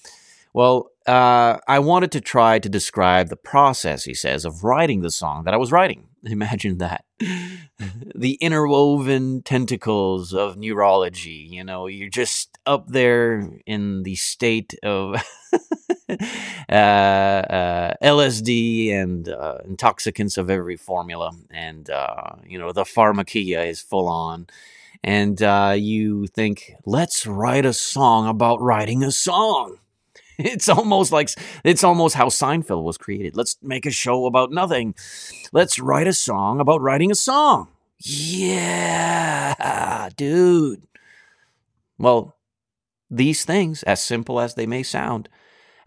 Well, 0.53 0.91
uh, 1.05 1.57
I 1.67 1.79
wanted 1.79 2.11
to 2.13 2.21
try 2.21 2.59
to 2.59 2.69
describe 2.69 3.29
the 3.29 3.35
process, 3.35 4.05
he 4.05 4.13
says, 4.13 4.43
of 4.43 4.63
writing 4.63 5.01
the 5.01 5.11
song 5.11 5.43
that 5.43 5.53
I 5.53 5.57
was 5.57 5.71
writing. 5.71 6.07
Imagine 6.23 6.79
that. 6.79 7.05
the 8.15 8.33
interwoven 8.41 9.43
tentacles 9.43 10.33
of 10.33 10.57
neurology. 10.57 11.47
You 11.51 11.63
know, 11.63 11.87
you're 11.87 12.09
just 12.09 12.57
up 12.65 12.87
there 12.87 13.49
in 13.65 14.03
the 14.03 14.15
state 14.15 14.73
of 14.81 15.21
LSD 18.01 18.93
and 18.93 19.29
uh, 19.29 19.57
intoxicants 19.65 20.37
of 20.37 20.49
every 20.49 20.77
formula. 20.77 21.31
And, 21.51 21.89
uh, 21.89 22.35
you 22.45 22.59
know, 22.59 22.71
the 22.71 22.83
pharmakia 22.83 23.67
is 23.67 23.81
full 23.81 24.07
on. 24.07 24.47
And 25.03 25.41
uh, 25.41 25.75
you 25.77 26.27
think, 26.27 26.73
let's 26.85 27.25
write 27.25 27.65
a 27.65 27.73
song 27.73 28.27
about 28.27 28.61
writing 28.61 29.03
a 29.03 29.11
song. 29.11 29.77
It's 30.39 30.69
almost 30.69 31.11
like 31.11 31.31
it's 31.63 31.83
almost 31.83 32.13
how 32.13 32.27
Seinfeld 32.27 32.83
was 32.83 32.99
created. 32.99 33.35
Let's 33.35 33.57
make 33.63 33.87
a 33.87 33.91
show 33.91 34.27
about 34.27 34.51
nothing. 34.51 34.93
Let's 35.51 35.79
write 35.79 36.05
a 36.05 36.13
song 36.13 36.59
about 36.59 36.79
writing 36.79 37.09
a 37.09 37.15
song. 37.15 37.69
Yeah, 37.97 39.55
dude. 40.15 40.83
Well, 41.97 42.35
these 43.09 43.45
things, 43.45 43.81
as 43.83 44.03
simple 44.03 44.39
as 44.39 44.53
they 44.53 44.67
may 44.67 44.83
sound, 44.83 45.27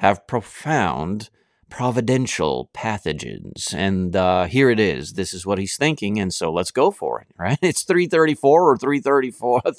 have 0.01 0.27
profound 0.27 1.31
providential 1.71 2.69
pathogens. 2.75 3.73
And 3.73 4.15
uh, 4.15 4.45
here 4.45 4.69
it 4.71 4.79
is. 4.79 5.15
This 5.15 5.33
is 5.33 5.47
what 5.47 5.59
he's 5.59 5.77
thinking, 5.77 6.19
and 6.19 6.35
so 6.35 6.53
let's 6.53 6.71
go 6.71 6.91
for 6.91 7.21
it. 7.21 7.29
Right? 7.41 7.59
It's 7.63 7.85
three 7.85 8.07
thirty-four 8.07 8.71
or 8.71 8.77
three 8.77 9.01
thirty-four, 9.01 9.63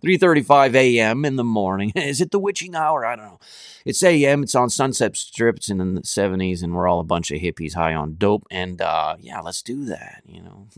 three 0.00 0.16
thirty-five 0.16 0.74
a.m. 0.74 1.26
in 1.26 1.36
the 1.36 1.44
morning. 1.44 1.92
Is 1.96 2.22
it 2.22 2.30
the 2.30 2.38
witching 2.38 2.74
hour? 2.74 3.04
I 3.04 3.16
don't 3.16 3.26
know. 3.26 3.40
It's 3.84 4.02
a.m. 4.02 4.42
It's 4.42 4.54
on 4.54 4.70
Sunset 4.70 5.14
Strip. 5.14 5.56
It's 5.56 5.68
in 5.68 5.76
the 5.76 6.00
seventies, 6.04 6.62
and 6.62 6.74
we're 6.74 6.88
all 6.88 7.00
a 7.00 7.04
bunch 7.04 7.30
of 7.30 7.38
hippies 7.38 7.74
high 7.74 7.92
on 7.92 8.16
dope. 8.16 8.46
And 8.50 8.80
uh, 8.80 9.16
yeah, 9.20 9.40
let's 9.40 9.60
do 9.60 9.84
that. 9.86 10.22
You 10.24 10.42
know, 10.42 10.68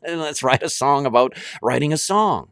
let's 0.00 0.44
write 0.44 0.62
a 0.62 0.68
song 0.68 1.06
about 1.06 1.36
writing 1.60 1.92
a 1.92 1.98
song. 1.98 2.50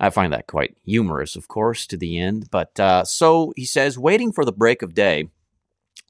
I 0.00 0.10
find 0.10 0.32
that 0.32 0.48
quite 0.48 0.76
humorous, 0.84 1.36
of 1.36 1.46
course, 1.46 1.86
to 1.86 1.96
the 1.96 2.18
end. 2.18 2.48
But 2.50 2.80
uh, 2.80 3.04
so 3.04 3.52
he 3.54 3.64
says, 3.64 3.96
waiting 3.96 4.32
for 4.32 4.44
the 4.44 4.52
break 4.52 4.82
of 4.82 4.92
day 4.92 5.28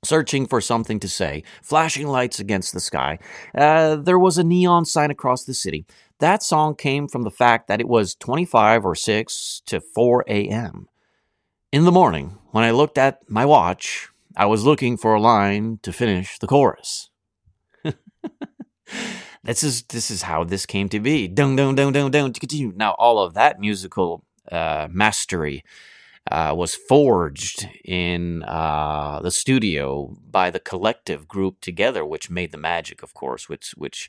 searching 0.06 0.46
for 0.46 0.60
something 0.60 1.00
to 1.00 1.08
say, 1.08 1.42
flashing 1.62 2.06
lights 2.06 2.40
against 2.40 2.72
the 2.72 2.80
sky. 2.80 3.18
Uh, 3.54 3.96
there 3.96 4.18
was 4.18 4.38
a 4.38 4.44
neon 4.44 4.84
sign 4.84 5.10
across 5.10 5.44
the 5.44 5.54
city. 5.54 5.84
That 6.18 6.42
song 6.42 6.74
came 6.74 7.08
from 7.08 7.22
the 7.22 7.30
fact 7.30 7.68
that 7.68 7.80
it 7.80 7.88
was 7.88 8.14
25 8.14 8.86
or 8.86 8.94
6 8.94 9.62
to 9.66 9.80
4 9.80 10.24
a.m. 10.28 10.88
In 11.72 11.84
the 11.84 11.92
morning, 11.92 12.38
when 12.52 12.64
I 12.64 12.70
looked 12.70 12.96
at 12.96 13.28
my 13.28 13.44
watch, 13.44 14.08
I 14.36 14.46
was 14.46 14.64
looking 14.64 14.96
for 14.96 15.14
a 15.14 15.20
line 15.20 15.78
to 15.82 15.92
finish 15.92 16.38
the 16.38 16.46
chorus. 16.46 17.10
this 19.44 19.62
is 19.62 19.82
this 19.84 20.10
is 20.10 20.22
how 20.22 20.44
this 20.44 20.66
came 20.66 20.88
to 20.90 21.00
be. 21.00 21.28
Dun 21.28 21.56
dun 21.56 21.74
dun 21.74 21.92
dun 21.92 22.10
dun. 22.10 22.32
Now 22.76 22.92
all 22.92 23.18
of 23.18 23.34
that 23.34 23.60
musical 23.60 24.24
uh, 24.50 24.88
mastery 24.90 25.64
uh, 26.30 26.52
was 26.56 26.74
forged 26.74 27.68
in 27.84 28.42
uh, 28.44 29.20
the 29.22 29.30
studio 29.30 30.16
by 30.30 30.50
the 30.50 30.60
collective 30.60 31.28
group 31.28 31.60
together, 31.60 32.04
which 32.04 32.30
made 32.30 32.52
the 32.52 32.58
magic, 32.58 33.02
of 33.02 33.14
course, 33.14 33.48
which 33.48 33.72
which 33.76 34.08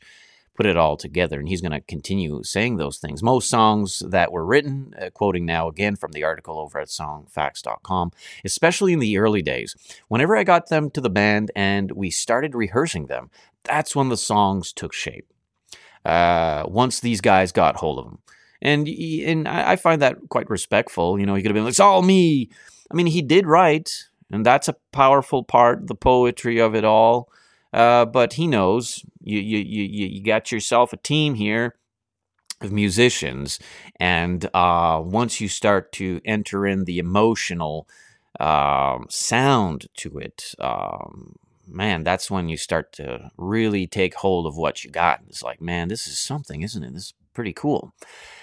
put 0.56 0.66
it 0.66 0.76
all 0.76 0.98
together. 0.98 1.40
And 1.40 1.48
he's 1.48 1.62
going 1.62 1.72
to 1.72 1.82
continue 1.82 2.42
saying 2.44 2.78
those 2.78 2.98
things. 2.98 3.22
Most 3.22 3.48
songs 3.48 4.02
that 4.10 4.32
were 4.32 4.44
written, 4.44 4.94
uh, 5.00 5.12
quoting 5.12 5.46
now 5.46 5.68
again 5.68 5.96
from 5.96 6.14
the 6.14 6.24
article 6.24 6.58
over 6.58 6.80
at 6.80 6.88
songfacts.com, 6.88 8.12
especially 8.44 8.94
in 8.94 9.00
the 9.00 9.20
early 9.20 9.44
days, 9.44 9.76
whenever 10.08 10.36
I 10.36 10.44
got 10.44 10.70
them 10.70 10.90
to 10.92 11.02
the 11.02 11.12
band 11.12 11.52
and 11.56 11.92
we 11.92 12.10
started 12.10 12.56
rehearsing 12.56 13.06
them, 13.06 13.30
that's 13.64 13.96
when 13.96 14.10
the 14.10 14.18
songs 14.18 14.74
took 14.74 14.94
shape. 14.94 15.32
Uh, 16.04 16.64
once 16.68 17.00
these 17.00 17.22
guys 17.22 17.52
got 17.52 17.76
hold 17.76 18.00
of 18.00 18.06
them 18.06 18.20
and 18.62 18.88
and 18.88 19.48
I 19.48 19.76
find 19.76 20.02
that 20.02 20.18
quite 20.30 20.50
respectful. 20.50 21.20
You 21.20 21.26
know, 21.26 21.36
he 21.36 21.42
could 21.42 21.52
have 21.52 21.56
been 21.56 21.66
like, 21.66 21.72
"It's 21.72 21.80
all 21.80 22.02
me." 22.02 22.50
I 22.92 22.96
mean, 22.96 23.08
he 23.08 23.22
did 23.22 23.46
write, 23.46 24.08
and 24.32 24.46
that's 24.46 24.68
a 24.68 24.76
powerful 24.92 25.44
part, 25.44 25.88
the 25.88 25.96
poetry 25.96 26.60
of 26.60 26.76
it 26.76 26.86
all. 26.86 27.30
Uh, 27.74 28.06
but 28.06 28.34
he 28.34 28.48
knows 28.48 29.06
you, 29.22 29.40
you 29.40 29.60
you 29.60 30.08
you 30.08 30.24
got 30.24 30.52
yourself 30.52 30.94
a 30.94 30.98
team 30.98 31.36
here 31.36 31.76
of 32.62 32.72
musicians, 32.72 33.60
and 34.00 34.50
uh, 34.54 35.02
once 35.04 35.40
you 35.42 35.48
start 35.48 35.92
to 35.94 36.22
enter 36.26 36.66
in 36.66 36.86
the 36.86 36.98
emotional 36.98 37.88
um, 38.40 39.08
sound 39.10 39.88
to 39.98 40.18
it. 40.18 40.54
Um, 40.60 41.36
man, 41.68 42.04
that's 42.04 42.32
when 42.32 42.50
you 42.50 42.58
start 42.58 42.94
to 42.94 43.32
really 43.38 43.88
take 43.88 44.16
hold 44.16 44.46
of 44.46 44.58
what 44.58 44.84
you 44.84 44.92
got. 44.92 45.22
It's 45.28 45.44
like, 45.44 45.62
man, 45.62 45.88
this 45.88 46.08
is 46.08 46.20
something, 46.20 46.62
isn't 46.62 46.84
it? 46.84 46.94
This 46.94 47.04
is 47.04 47.14
pretty 47.38 47.54
cool. 47.54 47.94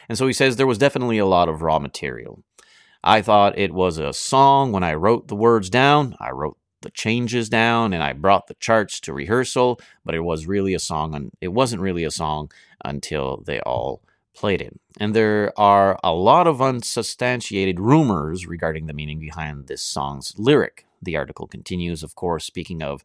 And 0.09 0.17
so 0.17 0.25
he 0.29 0.33
says 0.33 0.55
there 0.55 0.69
was 0.69 0.79
definitely 0.79 1.19
a 1.19 1.27
lot 1.27 1.49
of 1.49 1.63
raw 1.63 1.81
material. 1.81 2.45
I 3.03 3.23
thought 3.23 3.59
it 3.59 3.75
was 3.75 3.99
a 3.99 4.13
song 4.13 4.71
when 4.71 4.85
I 4.85 4.95
wrote 4.95 5.27
the 5.27 5.35
words 5.35 5.69
down. 5.69 6.15
I 6.21 6.31
wrote 6.31 6.57
the 6.83 6.91
changes 6.91 7.49
down 7.49 7.93
and 7.93 8.05
I 8.05 8.13
brought 8.13 8.47
the 8.47 8.55
charts 8.55 9.01
to 9.01 9.13
rehearsal, 9.13 9.81
but 10.05 10.15
it 10.15 10.21
was 10.21 10.47
really 10.47 10.75
a 10.75 10.79
song 10.79 11.13
and 11.13 11.33
it 11.41 11.49
wasn't 11.49 11.83
really 11.83 12.05
a 12.05 12.11
song 12.13 12.53
until 12.85 13.43
they 13.45 13.59
all 13.63 14.01
played 14.33 14.63
it. 14.63 14.79
And 15.01 15.13
there 15.13 15.53
are 15.59 15.99
a 16.05 16.13
lot 16.13 16.47
of 16.47 16.63
unsubstantiated 16.63 17.81
rumors 17.81 18.47
regarding 18.47 18.87
the 18.87 18.93
meaning 18.93 19.19
behind 19.19 19.67
this 19.67 19.83
song's 19.83 20.35
lyric. 20.39 20.87
The 21.03 21.17
article 21.17 21.49
continues, 21.49 22.05
of 22.05 22.15
course, 22.15 22.45
speaking 22.45 22.81
of 22.81 23.03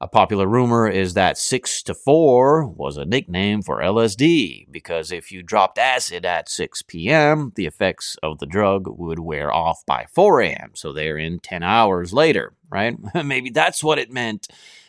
a 0.00 0.06
popular 0.06 0.46
rumor 0.46 0.88
is 0.88 1.14
that 1.14 1.38
6 1.38 1.82
to 1.84 1.94
4 1.94 2.66
was 2.66 2.96
a 2.96 3.06
nickname 3.06 3.62
for 3.62 3.80
LSD 3.80 4.70
because 4.70 5.10
if 5.10 5.32
you 5.32 5.42
dropped 5.42 5.78
acid 5.78 6.26
at 6.26 6.50
6 6.50 6.82
p.m., 6.82 7.52
the 7.56 7.66
effects 7.66 8.16
of 8.22 8.38
the 8.38 8.46
drug 8.46 8.86
would 8.86 9.18
wear 9.18 9.52
off 9.52 9.84
by 9.86 10.06
4 10.12 10.42
a.m. 10.42 10.70
So 10.74 10.92
they're 10.92 11.16
in 11.16 11.38
10 11.38 11.62
hours 11.62 12.12
later, 12.12 12.52
right? 12.70 12.96
Maybe 13.24 13.50
that's 13.50 13.82
what 13.82 13.98
it 13.98 14.12
meant. 14.12 14.48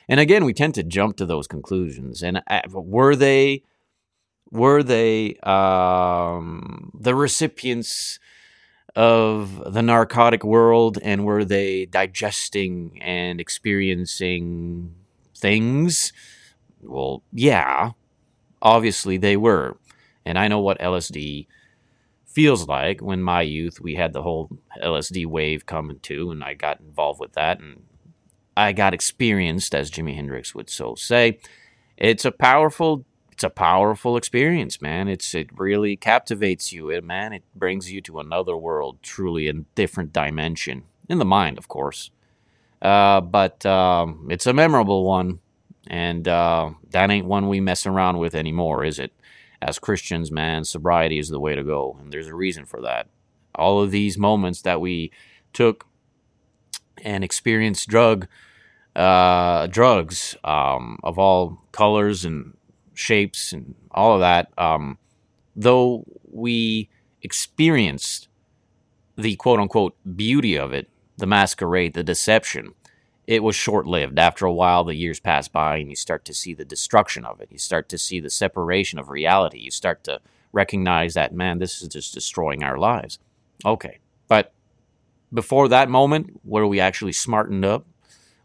And 0.10 0.20
again, 0.20 0.44
we 0.44 0.54
tend 0.54 0.76
to 0.76 0.84
jump 0.84 1.18
to 1.18 1.26
those 1.26 1.48
conclusions. 1.48 2.22
And 2.22 2.42
uh, 2.48 2.62
were 2.68 3.16
they 3.16 3.64
were 4.52 4.84
they 4.84 5.36
um, 5.44 6.92
the 6.98 7.16
recipients 7.16 8.20
of 8.96 9.74
the 9.74 9.82
narcotic 9.82 10.44
world 10.44 10.98
and 11.04 11.24
were 11.24 11.46
they 11.46 11.86
digesting 11.86 12.98
and 13.02 13.40
experiencing 13.40 14.96
things? 15.38 16.14
Well, 16.82 17.24
yeah, 17.32 17.92
obviously 18.62 19.18
they 19.18 19.38
were. 19.38 19.78
And 20.26 20.38
I 20.38 20.48
know 20.48 20.60
what 20.60 20.80
LSD 20.80 21.48
feels 22.26 22.68
like 22.68 23.02
when 23.02 23.22
my 23.22 23.42
youth 23.42 23.80
we 23.80 23.96
had 23.96 24.14
the 24.14 24.22
whole 24.22 24.50
LSD 24.84 25.26
wave 25.26 25.66
coming 25.66 26.00
too 26.00 26.30
and 26.30 26.44
I 26.44 26.54
got 26.54 26.80
involved 26.80 27.20
with 27.20 27.34
that 27.34 27.60
and 27.60 27.82
I 28.56 28.74
got 28.74 28.94
experienced, 28.94 29.76
as 29.76 29.92
Jimi 29.92 30.16
Hendrix 30.16 30.56
would 30.56 30.70
so 30.70 30.96
say. 30.96 31.40
It's 31.96 32.26
a 32.26 32.32
powerful 32.32 33.06
it's 33.32 33.44
a 33.44 33.50
powerful 33.52 34.18
experience, 34.18 34.82
man. 34.82 35.08
It's 35.08 35.36
it 35.36 35.50
really 35.56 35.96
captivates 35.96 36.74
you, 36.74 36.90
it, 36.90 37.04
man. 37.04 37.34
It 37.34 37.44
brings 37.56 37.92
you 37.92 38.02
to 38.02 38.20
another 38.20 38.58
world, 38.58 38.98
truly 39.04 39.48
a 39.48 39.54
different 39.54 40.12
dimension 40.12 40.86
in 41.08 41.20
the 41.20 41.26
mind, 41.26 41.60
of 41.60 41.68
course. 41.68 42.10
Uh, 42.82 43.22
but 43.22 43.66
um, 43.66 44.28
it's 44.30 44.46
a 44.46 44.54
memorable 44.54 45.04
one, 45.04 45.40
and 45.88 46.28
uh, 46.28 46.70
that 46.92 47.10
ain't 47.10 47.26
one 47.26 47.48
we 47.48 47.60
mess 47.60 47.86
around 47.86 48.18
with 48.18 48.36
anymore, 48.36 48.84
is 48.84 49.00
it? 49.00 49.12
As 49.62 49.80
Christians, 49.80 50.32
man, 50.32 50.64
sobriety 50.64 51.18
is 51.18 51.30
the 51.30 51.40
way 51.40 51.56
to 51.56 51.64
go, 51.64 51.98
and 52.00 52.12
there's 52.12 52.28
a 52.28 52.36
reason 52.36 52.66
for 52.66 52.82
that. 52.82 53.08
All 53.56 53.82
of 53.82 53.90
these 53.90 54.18
moments 54.18 54.62
that 54.62 54.80
we 54.80 55.12
took 55.54 55.86
and 57.04 57.24
experienced 57.24 57.88
drug 57.88 58.28
uh, 58.96 59.68
drugs 59.68 60.36
um, 60.44 60.98
of 61.04 61.20
all 61.20 61.62
colors 61.72 62.26
and 62.26 62.58
shapes 62.94 63.54
and 63.54 63.76
all 63.92 64.16
of 64.16 64.20
that, 64.20 64.52
um, 64.58 64.98
though 65.56 66.04
we 66.32 66.90
experienced 67.22 68.28
the 69.16 69.36
quote 69.36 69.60
unquote 69.60 69.96
beauty 70.16 70.58
of 70.58 70.74
it, 70.74 70.90
the 71.18 71.26
masquerade, 71.26 71.94
the 71.94 72.04
deception, 72.04 72.74
it 73.26 73.44
was 73.44 73.56
short 73.56 73.86
lived. 73.86 74.18
After 74.18 74.46
a 74.46 74.54
while, 74.54 74.84
the 74.84 74.96
years 74.96 75.20
pass 75.20 75.48
by 75.48 75.78
and 75.78 75.90
you 75.90 75.96
start 75.96 76.24
to 76.26 76.34
see 76.34 76.54
the 76.54 76.66
destruction 76.66 77.26
of 77.26 77.42
it. 77.42 77.50
You 77.52 77.58
start 77.58 77.90
to 77.90 77.98
see 77.98 78.20
the 78.20 78.30
separation 78.30 79.00
of 79.00 79.10
reality. 79.10 79.60
You 79.60 79.72
start 79.72 80.04
to 80.06 80.22
recognize 80.54 81.14
that, 81.16 81.34
man, 81.34 81.60
this 81.60 81.82
is 81.82 81.90
just 81.90 82.14
destroying 82.14 82.64
our 82.64 82.78
lives. 82.78 83.20
Okay. 83.66 84.00
But 84.30 84.54
before 85.34 85.68
that 85.68 85.90
moment 85.90 86.40
where 86.44 86.66
we 86.66 86.80
actually 86.80 87.12
smartened 87.12 87.66
up, 87.66 87.86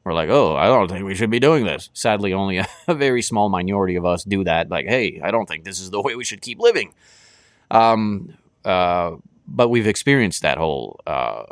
we're 0.04 0.14
like, 0.14 0.30
oh, 0.30 0.56
I 0.56 0.66
don't 0.66 0.88
think 0.88 1.04
we 1.04 1.14
should 1.14 1.30
be 1.30 1.38
doing 1.38 1.64
this. 1.64 1.88
Sadly, 1.92 2.32
only 2.32 2.58
a, 2.88 2.94
very 2.94 3.22
small 3.22 3.48
minority 3.48 3.94
of 3.94 4.04
us 4.04 4.24
do 4.24 4.42
that. 4.44 4.68
Like, 4.68 4.86
hey, 4.86 5.20
I 5.22 5.30
don't 5.30 5.46
think 5.46 5.64
this 5.64 5.78
is 5.78 5.90
the 5.90 6.02
way 6.02 6.16
we 6.16 6.24
should 6.24 6.42
keep 6.42 6.58
living. 6.58 6.92
Um, 7.70 8.36
uh, 8.64 9.12
but 9.46 9.68
we've 9.68 9.86
experienced 9.86 10.42
that 10.42 10.58
whole 10.58 11.00
uh, 11.06 11.44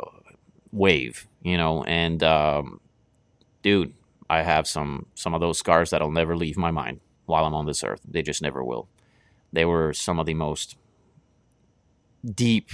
wave, 0.71 1.27
you 1.41 1.57
know, 1.57 1.83
and 1.83 2.23
um, 2.23 2.79
dude, 3.61 3.93
I 4.29 4.43
have 4.43 4.67
some 4.67 5.07
some 5.15 5.33
of 5.33 5.41
those 5.41 5.59
scars 5.59 5.89
that'll 5.89 6.11
never 6.11 6.35
leave 6.35 6.57
my 6.57 6.71
mind 6.71 7.01
while 7.25 7.45
I'm 7.45 7.53
on 7.53 7.65
this 7.65 7.83
earth. 7.83 8.01
They 8.07 8.21
just 8.21 8.41
never 8.41 8.63
will. 8.63 8.87
They 9.53 9.65
were 9.65 9.93
some 9.93 10.19
of 10.19 10.25
the 10.25 10.33
most 10.33 10.77
deep, 12.23 12.69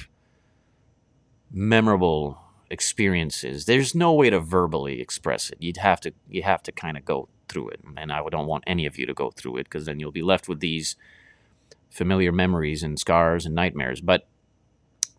memorable 1.51 2.39
experiences. 2.69 3.65
There's 3.65 3.95
no 3.95 4.13
way 4.13 4.29
to 4.29 4.39
verbally 4.39 5.01
express 5.01 5.49
it. 5.49 5.57
You'd 5.59 5.77
have 5.77 5.99
to 6.01 6.13
you 6.29 6.43
have 6.43 6.63
to 6.63 6.71
kind 6.71 6.97
of 6.97 7.05
go 7.05 7.29
through 7.49 7.69
it, 7.69 7.81
and 7.95 8.11
I 8.11 8.21
don't 8.29 8.47
want 8.47 8.63
any 8.67 8.85
of 8.85 8.97
you 8.97 9.05
to 9.05 9.13
go 9.13 9.31
through 9.31 9.57
it 9.57 9.63
because 9.63 9.85
then 9.85 9.99
you'll 9.99 10.11
be 10.11 10.21
left 10.21 10.47
with 10.47 10.59
these 10.59 10.95
familiar 11.89 12.31
memories 12.31 12.83
and 12.83 12.99
scars 12.99 13.45
and 13.45 13.55
nightmares. 13.55 14.01
But 14.01 14.27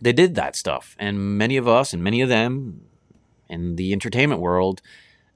they 0.00 0.12
did 0.12 0.34
that 0.34 0.56
stuff, 0.56 0.96
and 0.98 1.38
many 1.38 1.56
of 1.56 1.66
us 1.66 1.92
and 1.92 2.02
many 2.02 2.20
of 2.20 2.28
them 2.28 2.82
in 3.48 3.76
the 3.76 3.92
entertainment 3.92 4.40
world 4.40 4.82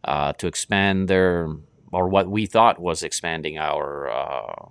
uh, 0.04 0.33
to 0.35 0.47
expand 0.47 1.09
their 1.09 1.49
or 1.92 2.09
what 2.09 2.28
we 2.28 2.47
thought 2.47 2.78
was 2.78 3.02
expanding 3.02 3.59
our 3.59 4.11
uh, 4.11 4.69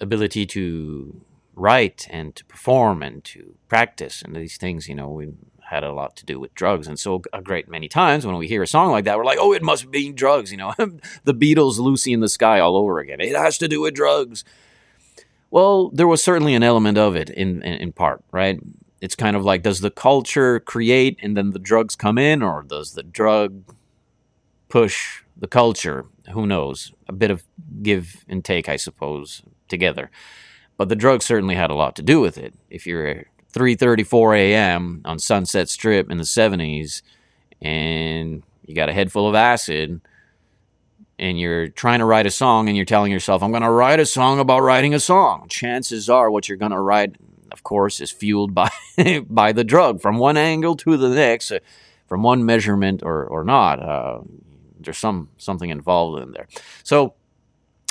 ability 0.00 0.44
to 0.44 1.22
write 1.54 2.06
and 2.10 2.36
to 2.36 2.44
perform 2.44 3.02
and 3.02 3.24
to 3.24 3.54
practice 3.68 4.22
and 4.22 4.36
these 4.36 4.56
things. 4.56 4.88
You 4.88 4.94
know, 4.94 5.08
we 5.08 5.32
had 5.70 5.82
a 5.82 5.92
lot 5.92 6.14
to 6.16 6.26
do 6.26 6.38
with 6.38 6.54
drugs. 6.54 6.86
And 6.86 6.98
so, 6.98 7.22
a 7.32 7.40
great 7.40 7.68
many 7.68 7.88
times 7.88 8.26
when 8.26 8.36
we 8.36 8.48
hear 8.48 8.62
a 8.62 8.66
song 8.66 8.90
like 8.90 9.04
that, 9.06 9.16
we're 9.16 9.24
like, 9.24 9.38
oh, 9.40 9.52
it 9.52 9.62
must 9.62 9.90
be 9.90 10.12
drugs. 10.12 10.50
You 10.50 10.58
know, 10.58 10.74
the 11.24 11.34
Beatles, 11.34 11.78
Lucy 11.78 12.12
in 12.12 12.20
the 12.20 12.28
Sky, 12.28 12.60
all 12.60 12.76
over 12.76 12.98
again. 12.98 13.20
It 13.20 13.34
has 13.34 13.58
to 13.58 13.68
do 13.68 13.80
with 13.80 13.94
drugs. 13.94 14.44
Well, 15.54 15.90
there 15.90 16.08
was 16.08 16.20
certainly 16.20 16.56
an 16.56 16.64
element 16.64 16.98
of 16.98 17.14
it 17.14 17.30
in, 17.30 17.62
in, 17.62 17.74
in 17.74 17.92
part, 17.92 18.24
right? 18.32 18.58
It's 19.00 19.14
kind 19.14 19.36
of 19.36 19.44
like, 19.44 19.62
does 19.62 19.78
the 19.78 19.90
culture 19.92 20.58
create 20.58 21.16
and 21.22 21.36
then 21.36 21.52
the 21.52 21.60
drugs 21.60 21.94
come 21.94 22.18
in, 22.18 22.42
or 22.42 22.64
does 22.64 22.94
the 22.94 23.04
drug 23.04 23.72
push 24.68 25.22
the 25.36 25.46
culture? 25.46 26.06
Who 26.32 26.44
knows? 26.44 26.92
A 27.08 27.12
bit 27.12 27.30
of 27.30 27.44
give 27.82 28.24
and 28.28 28.44
take, 28.44 28.68
I 28.68 28.74
suppose, 28.74 29.42
together. 29.68 30.10
But 30.76 30.88
the 30.88 30.96
drugs 30.96 31.24
certainly 31.24 31.54
had 31.54 31.70
a 31.70 31.76
lot 31.76 31.94
to 31.96 32.02
do 32.02 32.18
with 32.20 32.36
it. 32.36 32.54
If 32.68 32.84
you're 32.84 33.26
3:34 33.52 34.36
a.m. 34.36 35.02
on 35.04 35.20
Sunset 35.20 35.68
Strip 35.68 36.10
in 36.10 36.18
the 36.18 36.24
70s 36.24 37.02
and 37.62 38.42
you 38.66 38.74
got 38.74 38.88
a 38.88 38.92
head 38.92 39.12
full 39.12 39.28
of 39.28 39.36
acid 39.36 40.00
and 41.18 41.38
you're 41.38 41.68
trying 41.68 42.00
to 42.00 42.04
write 42.04 42.26
a 42.26 42.30
song 42.30 42.68
and 42.68 42.76
you're 42.76 42.86
telling 42.86 43.12
yourself 43.12 43.42
I'm 43.42 43.50
going 43.50 43.62
to 43.62 43.70
write 43.70 44.00
a 44.00 44.06
song 44.06 44.40
about 44.40 44.60
writing 44.60 44.94
a 44.94 45.00
song. 45.00 45.48
Chances 45.48 46.10
are 46.10 46.30
what 46.30 46.48
you're 46.48 46.58
going 46.58 46.72
to 46.72 46.80
write 46.80 47.16
of 47.52 47.62
course 47.62 48.00
is 48.00 48.10
fueled 48.10 48.54
by 48.54 48.68
by 49.30 49.52
the 49.52 49.64
drug 49.64 50.00
from 50.00 50.18
one 50.18 50.36
angle 50.36 50.76
to 50.76 50.96
the 50.96 51.08
next 51.08 51.52
uh, 51.52 51.60
from 52.06 52.22
one 52.22 52.44
measurement 52.44 53.02
or 53.02 53.24
or 53.24 53.44
not. 53.44 53.80
Uh, 53.80 54.20
there's 54.80 54.98
some 54.98 55.28
something 55.38 55.70
involved 55.70 56.22
in 56.22 56.32
there. 56.32 56.48
So 56.82 57.14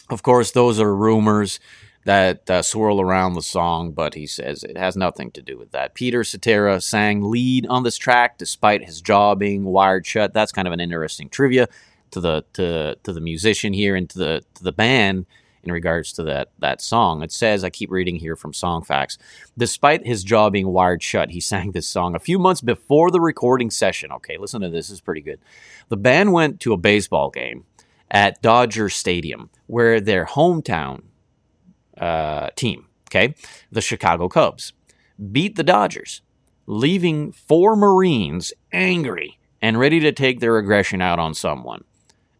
of 0.10 0.22
course 0.22 0.52
those 0.52 0.80
are 0.80 0.96
rumors 0.96 1.60
that 2.06 2.50
uh, 2.50 2.62
swirl 2.62 3.00
around 3.00 3.34
the 3.34 3.42
song, 3.42 3.94
but 3.94 4.14
he 4.14 4.28
says 4.28 4.66
it 4.66 4.78
has 4.78 4.98
nothing 4.98 5.32
to 5.32 5.42
do 5.42 5.58
with 5.58 5.72
that. 5.72 5.94
Peter 5.94 6.26
Cetera 6.26 6.82
sang 6.82 7.22
lead 7.22 7.66
on 7.68 7.84
this 7.84 7.96
track 7.96 8.38
despite 8.38 8.84
his 8.84 9.02
jaw 9.02 9.36
being 9.36 9.64
wired 9.64 10.06
shut. 10.06 10.34
That's 10.34 10.52
kind 10.52 10.68
of 10.68 10.74
an 10.74 10.82
interesting 10.82 11.30
trivia 11.30 11.70
to 12.14 12.20
the 12.20 12.46
to 12.54 12.96
to 13.04 13.14
the 13.14 13.22
musician 13.22 13.74
here 13.74 13.96
and 13.96 14.10
to 14.10 14.18
the 14.18 14.44
to 14.56 14.64
the 14.64 14.72
band 14.72 15.26
in 15.64 15.72
regards 15.72 16.14
to 16.14 16.24
that 16.24 16.52
that 16.60 16.82
song. 16.82 17.24
It 17.24 17.32
says 17.32 17.64
I 17.64 17.70
keep 17.70 17.92
reading 17.92 18.18
here 18.18 18.36
from 18.36 18.52
Songfacts. 18.52 19.18
Despite 19.58 20.06
his 20.06 20.24
jaw 20.24 20.50
being 20.50 20.68
wired 20.68 21.02
shut, 21.02 21.32
he 21.32 21.40
sang 21.40 21.72
this 21.72 21.88
song 21.88 22.16
a 22.16 22.20
few 22.20 22.38
months 22.38 22.62
before 22.62 23.12
the 23.12 23.22
recording 23.22 23.70
session. 23.70 24.12
Okay, 24.12 24.38
listen 24.38 24.62
to 24.62 24.70
this. 24.70 24.88
this 24.88 24.92
is 24.92 25.02
pretty 25.02 25.22
good. 25.22 25.40
The 25.90 25.98
band 25.98 26.34
went 26.34 26.60
to 26.62 26.74
a 26.74 26.78
baseball 26.78 27.30
game 27.30 27.66
at 28.12 28.42
Dodger 28.42 28.90
Stadium, 28.90 29.50
where 29.68 30.00
their 30.00 30.26
hometown 30.26 31.04
uh, 31.98 32.50
team, 32.56 32.88
okay, 33.10 33.34
the 33.72 33.82
Chicago 33.82 34.30
Cubs, 34.30 34.74
beat 35.32 35.56
the 35.56 35.64
Dodgers, 35.64 36.22
leaving 36.68 37.32
four 37.32 37.76
Marines 37.76 38.54
angry 38.72 39.40
and 39.62 39.80
ready 39.80 40.02
to 40.02 40.12
take 40.12 40.42
their 40.42 40.58
aggression 40.58 41.02
out 41.02 41.20
on 41.20 41.34
someone. 41.34 41.86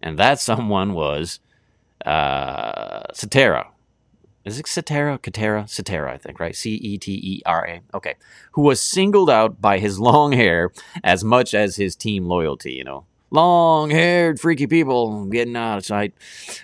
And 0.04 0.20
that 0.20 0.40
someone 0.40 0.94
was 0.94 1.40
uh, 2.06 3.04
Cetera. 3.14 3.70
Is 4.46 4.60
it 4.60 4.68
Cetera? 4.68 5.18
Cetera? 5.24 5.66
Cetera, 5.68 6.14
I 6.14 6.18
think, 6.18 6.40
right? 6.40 6.56
C 6.56 6.76
E 6.76 6.98
T 6.98 7.14
E 7.14 7.42
R 7.46 7.66
A. 7.66 7.82
Okay. 7.96 8.16
Who 8.52 8.64
was 8.64 8.82
singled 8.82 9.30
out 9.30 9.62
by 9.62 9.80
his 9.80 10.00
long 10.00 10.34
hair 10.34 10.72
as 11.04 11.24
much 11.24 11.54
as 11.54 11.78
his 11.78 11.96
team 11.96 12.26
loyalty, 12.26 12.74
you 12.74 12.84
know 12.84 13.06
long 13.34 13.90
haired, 13.90 14.40
freaky 14.40 14.68
people 14.68 15.26
getting 15.26 15.56
out 15.58 15.80
of 15.80 15.86
sight. 15.86 16.14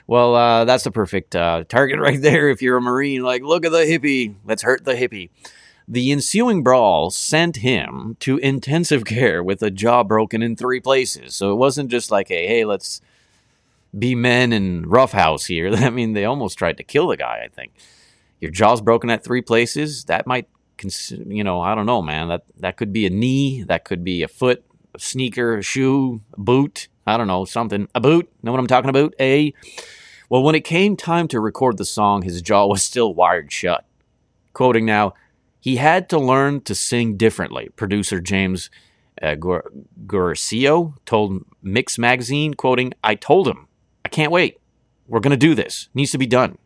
Well, 0.08 0.36
uh, 0.36 0.66
that's 0.66 0.84
the 0.86 0.92
perfect 0.92 1.36
uh, 1.36 1.64
target 1.68 2.00
right 2.00 2.22
there 2.22 2.50
if 2.50 2.62
you're 2.62 2.78
a 2.78 2.82
Marine. 2.82 3.24
Like, 3.24 3.42
look 3.42 3.66
at 3.66 3.72
the 3.72 3.80
hippie. 3.80 4.36
Let's 4.46 4.62
hurt 4.62 4.86
the 4.86 4.94
hippie. 4.94 5.32
The 5.88 6.12
ensuing 6.12 6.62
brawl 6.62 7.10
sent 7.10 7.58
him 7.58 8.16
to 8.20 8.38
intensive 8.38 9.04
care 9.06 9.44
with 9.44 9.62
a 9.64 9.72
jaw 9.72 10.04
broken 10.04 10.42
in 10.44 10.56
three 10.56 10.80
places. 10.80 11.36
So 11.36 11.52
it 11.52 11.56
wasn't 11.56 11.90
just 11.90 12.12
like, 12.12 12.28
hey, 12.28 12.48
hey, 12.48 12.64
let's 12.64 13.02
be 13.98 14.16
men 14.16 14.54
and 14.54 14.86
roughhouse 14.90 15.46
here. 15.46 15.74
I 15.74 15.90
mean, 15.90 16.14
they 16.14 16.26
almost 16.26 16.58
tried 16.58 16.78
to 16.78 16.84
kill 16.84 17.08
the 17.08 17.18
guy, 17.18 17.42
I 17.44 17.48
think. 17.48 17.74
Your 18.40 18.52
jaw's 18.52 18.82
broken 18.82 19.10
at 19.10 19.24
three 19.24 19.42
places. 19.42 20.06
That 20.06 20.26
might, 20.26 20.48
cons- 20.78 21.14
you 21.28 21.44
know, 21.44 21.62
I 21.62 21.76
don't 21.76 21.86
know, 21.86 22.02
man. 22.02 22.30
That, 22.30 22.44
that 22.58 22.78
could 22.78 22.94
be 22.94 23.06
a 23.06 23.10
knee. 23.10 23.64
That 23.64 23.84
could 23.84 24.04
be 24.04 24.24
a 24.24 24.28
foot 24.28 24.64
a 24.94 25.00
sneaker, 25.00 25.58
a 25.58 25.62
shoe, 25.62 26.22
a 26.34 26.40
boot, 26.40 26.88
I 27.06 27.18
don't 27.18 27.28
know, 27.28 27.46
something. 27.46 27.88
A 27.96 28.00
boot, 28.00 28.30
know 28.44 28.52
what 28.52 28.60
I'm 28.60 28.68
talking 28.68 28.90
about? 28.90 29.14
A. 29.20 29.54
Well, 30.30 30.44
when 30.44 30.56
it 30.56 30.64
came 30.64 30.96
time 30.96 31.28
to 31.30 31.40
record 31.40 31.78
the 31.78 31.86
song, 31.86 32.22
his 32.22 32.42
jaw 32.42 32.68
was 32.68 32.84
still 32.84 33.14
wired 33.14 33.52
shut. 33.52 33.86
Quoting 34.54 34.86
now, 34.86 35.14
he 35.60 35.78
had 35.78 36.10
to 36.10 36.20
learn 36.20 36.62
to 36.62 36.76
sing 36.76 37.18
differently. 37.18 37.70
Producer 37.76 38.20
James 38.20 38.70
uh, 39.22 39.36
told 41.06 41.46
Mix 41.62 41.98
Magazine, 41.98 42.54
quoting, 42.54 42.94
I 43.04 43.16
told 43.16 43.48
him, 43.48 43.68
I 44.10 44.16
can't 44.16 44.32
wait. 44.32 44.60
We're 45.08 45.20
going 45.20 45.32
to 45.32 45.38
do 45.38 45.54
this. 45.54 45.84
It 45.84 45.96
needs 45.96 46.10
to 46.14 46.18
be 46.18 46.26
done. 46.26 46.58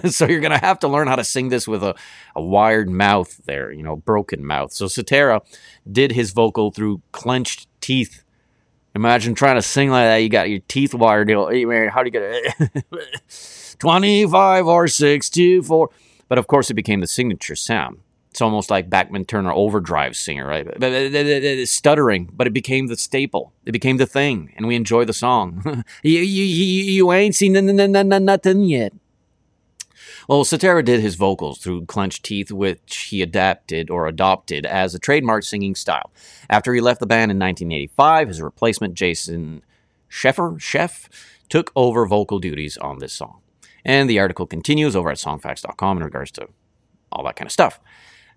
so 0.10 0.26
you're 0.26 0.40
going 0.40 0.50
to 0.50 0.58
have 0.58 0.80
to 0.80 0.88
learn 0.88 1.06
how 1.06 1.14
to 1.14 1.22
sing 1.22 1.50
this 1.50 1.68
with 1.68 1.84
a, 1.84 1.94
a 2.34 2.42
wired 2.42 2.90
mouth 2.90 3.40
there, 3.44 3.70
you 3.70 3.84
know, 3.84 3.94
broken 3.94 4.44
mouth. 4.44 4.72
So 4.72 4.88
Cetera 4.88 5.40
did 5.90 6.10
his 6.10 6.32
vocal 6.32 6.72
through 6.72 7.00
clenched 7.12 7.68
teeth. 7.80 8.24
Imagine 8.96 9.36
trying 9.36 9.54
to 9.54 9.62
sing 9.62 9.90
like 9.90 10.06
that. 10.06 10.16
You 10.16 10.28
got 10.28 10.50
your 10.50 10.58
teeth 10.66 10.94
wired. 10.94 11.28
You 11.30 11.36
know, 11.36 11.90
how 11.90 12.02
do 12.02 12.08
you 12.08 12.10
get 12.10 12.22
it? 12.24 13.76
25 13.78 14.66
or 14.66 14.88
6, 14.88 15.30
2, 15.30 15.62
4. 15.62 15.90
But 16.26 16.38
of 16.38 16.48
course, 16.48 16.70
it 16.70 16.74
became 16.74 16.98
the 16.98 17.06
signature 17.06 17.54
sound. 17.54 18.00
It's 18.32 18.40
almost 18.40 18.70
like 18.70 18.88
Bachman 18.88 19.26
Turner 19.26 19.52
Overdrive 19.52 20.16
singer, 20.16 20.46
right? 20.46 20.66
It's 20.66 21.70
stuttering, 21.70 22.30
but 22.32 22.46
it 22.46 22.54
became 22.54 22.86
the 22.86 22.96
staple. 22.96 23.52
It 23.66 23.72
became 23.72 23.98
the 23.98 24.06
thing, 24.06 24.54
and 24.56 24.66
we 24.66 24.74
enjoy 24.74 25.04
the 25.04 25.12
song. 25.12 25.84
you, 26.02 26.20
you, 26.20 26.44
you, 26.44 27.12
ain't 27.12 27.34
seen 27.34 27.52
nothing 27.52 28.62
yet. 28.62 28.94
Well, 30.26 30.44
Cetera 30.44 30.82
did 30.82 31.00
his 31.00 31.16
vocals 31.16 31.58
through 31.58 31.84
clenched 31.84 32.24
teeth, 32.24 32.50
which 32.50 33.08
he 33.10 33.20
adapted 33.20 33.90
or 33.90 34.06
adopted 34.06 34.64
as 34.64 34.94
a 34.94 34.98
trademark 34.98 35.44
singing 35.44 35.74
style. 35.74 36.10
After 36.48 36.72
he 36.72 36.80
left 36.80 37.00
the 37.00 37.06
band 37.06 37.30
in 37.30 37.38
1985, 37.38 38.28
his 38.28 38.40
replacement, 38.40 38.94
Jason 38.94 39.62
Sheffer, 40.08 40.58
Chef, 40.58 41.10
took 41.50 41.70
over 41.76 42.06
vocal 42.06 42.38
duties 42.38 42.78
on 42.78 42.98
this 42.98 43.12
song. 43.12 43.40
And 43.84 44.08
the 44.08 44.20
article 44.20 44.46
continues 44.46 44.96
over 44.96 45.10
at 45.10 45.18
songfacts.com 45.18 45.98
in 45.98 46.02
regards 46.02 46.30
to 46.30 46.48
all 47.12 47.24
that 47.24 47.36
kind 47.36 47.46
of 47.46 47.52
stuff. 47.52 47.78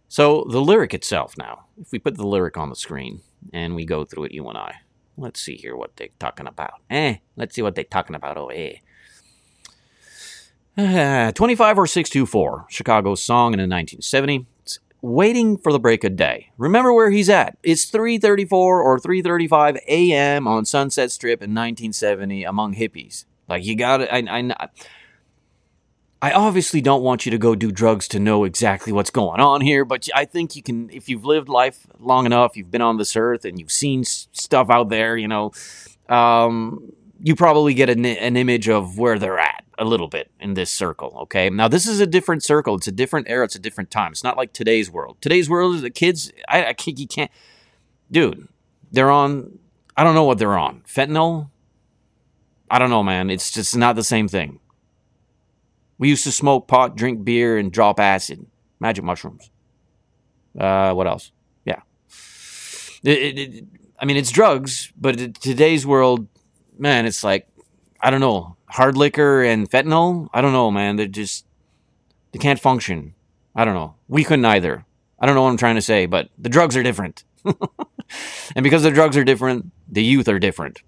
So, 0.07 0.45
the 0.49 0.61
lyric 0.61 0.93
itself 0.93 1.35
now, 1.37 1.65
if 1.79 1.91
we 1.91 1.99
put 1.99 2.15
the 2.15 2.27
lyric 2.27 2.57
on 2.57 2.69
the 2.69 2.75
screen 2.75 3.21
and 3.51 3.75
we 3.75 3.85
go 3.85 4.05
through 4.05 4.25
it, 4.25 4.31
you 4.31 4.47
and 4.47 4.57
I, 4.57 4.75
let's 5.17 5.41
see 5.41 5.55
here 5.55 5.75
what 5.75 5.95
they're 5.95 6.09
talking 6.19 6.47
about. 6.47 6.81
Eh, 6.89 7.17
let's 7.35 7.55
see 7.55 7.61
what 7.61 7.75
they're 7.75 7.83
talking 7.83 8.15
about. 8.15 8.37
Oh, 8.37 8.47
eh. 8.47 8.77
Uh, 10.77 11.31
25 11.31 11.79
or 11.79 11.87
6 11.87 12.09
to 12.09 12.25
4, 12.25 12.65
Chicago's 12.69 13.23
song 13.23 13.53
in 13.53 13.59
the 13.59 13.63
1970. 13.63 14.45
It's 14.61 14.79
waiting 15.01 15.57
for 15.57 15.71
the 15.71 15.79
break 15.79 16.03
of 16.03 16.15
day. 16.17 16.51
Remember 16.57 16.91
where 16.93 17.11
he's 17.11 17.29
at. 17.29 17.57
It's 17.63 17.89
3:34 17.89 18.51
or 18.51 18.99
3:35 18.99 19.77
a.m. 19.87 20.47
on 20.47 20.65
Sunset 20.65 21.11
Strip 21.11 21.41
in 21.41 21.51
1970 21.51 22.43
among 22.43 22.75
hippies. 22.75 23.25
Like 23.47 23.63
you 23.63 23.75
got 23.75 24.01
it. 24.01 24.09
I, 24.11 24.17
I, 24.27 24.67
I 26.21 26.32
obviously 26.32 26.82
don't 26.82 27.04
want 27.04 27.25
you 27.25 27.32
to 27.32 27.38
go 27.38 27.56
do 27.56 27.71
drugs 27.71 28.08
to 28.10 28.19
know 28.19 28.45
exactly 28.45 28.91
what's 28.93 29.12
going 29.12 29.39
on 29.39 29.62
here, 29.62 29.86
but 29.86 30.08
I 30.15 30.25
think 30.25 30.56
you 30.56 30.63
can, 30.63 30.89
if 30.91 31.10
you've 31.10 31.25
lived 31.25 31.49
life 31.49 31.86
long 31.99 32.25
enough, 32.25 32.56
you've 32.56 32.71
been 32.71 32.82
on 32.82 32.97
this 32.97 33.15
earth 33.15 33.45
and 33.45 33.60
you've 33.60 33.71
seen 33.71 34.04
stuff 34.04 34.69
out 34.69 34.89
there, 34.89 35.17
you 35.17 35.28
know, 35.28 35.51
um, 36.10 36.91
you 37.19 37.36
probably 37.36 37.73
get 37.73 37.89
an, 37.89 38.06
an 38.06 38.38
image 38.38 38.69
of 38.69 38.97
where 38.97 39.19
they're 39.19 39.39
at 39.39 39.65
a 39.78 39.86
little 39.86 40.08
bit 40.08 40.32
in 40.39 40.54
this 40.54 40.71
circle. 40.71 41.17
Okay. 41.23 41.49
Now, 41.49 41.67
this 41.67 41.86
is 41.86 41.99
a 41.99 42.08
different 42.08 42.43
circle. 42.43 42.75
It's 42.75 42.88
a 42.88 42.91
different 42.91 43.28
era. 43.30 43.43
It's 43.45 43.56
a 43.56 43.60
different 43.60 43.91
time. 43.91 44.12
It's 44.12 44.23
not 44.23 44.38
like 44.38 44.54
today's 44.54 44.89
world. 44.89 45.17
Today's 45.21 45.49
world 45.49 45.75
is 45.75 45.82
the 45.82 45.89
kids, 45.89 46.32
I, 46.47 46.67
I 46.67 46.73
can't, 46.73 46.97
you 46.97 47.08
can't, 47.08 47.32
dude, 48.10 48.47
they're 48.91 49.12
on, 49.12 49.60
I 49.97 50.04
don't 50.04 50.15
know 50.15 50.23
what 50.23 50.38
they're 50.38 50.58
on. 50.58 50.82
Fentanyl? 50.88 51.49
I 52.71 52.80
don't 52.80 52.89
know, 52.89 53.04
man. 53.04 53.30
It's 53.30 53.51
just 53.51 53.75
not 53.75 53.95
the 53.95 54.04
same 54.04 54.28
thing. 54.28 54.60
We 55.97 56.10
used 56.10 56.23
to 56.25 56.31
smoke 56.31 56.67
pot, 56.67 56.95
drink 56.95 57.23
beer, 57.23 57.58
and 57.58 57.71
drop 57.71 57.99
acid, 57.99 58.45
magic 58.79 59.03
mushrooms. 59.03 59.49
Uh, 60.60 60.93
what 60.93 61.08
else? 61.08 61.31
Yeah. 61.65 61.81
It, 63.03 63.17
it, 63.17 63.39
it, 63.39 63.65
I 63.99 64.05
mean, 64.05 64.17
it's 64.17 64.31
drugs, 64.31 64.91
but 64.97 65.36
today's 65.41 65.86
world, 65.86 66.27
man, 66.77 67.05
it's 67.05 67.23
like, 67.23 67.47
I 68.01 68.10
don't 68.10 68.19
know, 68.19 68.58
hard 68.67 68.97
liquor 68.97 69.43
and 69.43 69.69
fentanyl. 69.69 70.27
I 70.34 70.41
don't 70.41 70.53
know, 70.53 70.69
man. 70.71 70.97
They're 70.97 71.08
just, 71.08 71.45
they 72.31 72.39
can't 72.39 72.60
function. 72.60 73.15
I 73.55 73.63
don't 73.63 73.73
know. 73.73 73.95
We 74.08 74.23
couldn't 74.23 74.45
either. 74.45 74.86
I 75.19 75.25
don't 75.25 75.36
know 75.36 75.43
what 75.43 75.49
I'm 75.49 75.58
trying 75.58 75.75
to 75.75 75.81
say, 75.81 76.05
but 76.05 76.29
the 76.38 76.49
drugs 76.49 76.75
are 76.75 76.84
different. 76.84 77.23
and 77.45 78.63
because 78.63 78.84
the 78.84 78.91
drugs 78.91 79.15
are 79.15 79.23
different, 79.23 79.71
the 79.88 80.03
youth 80.03 80.27
are 80.27 80.39
different. 80.39 80.81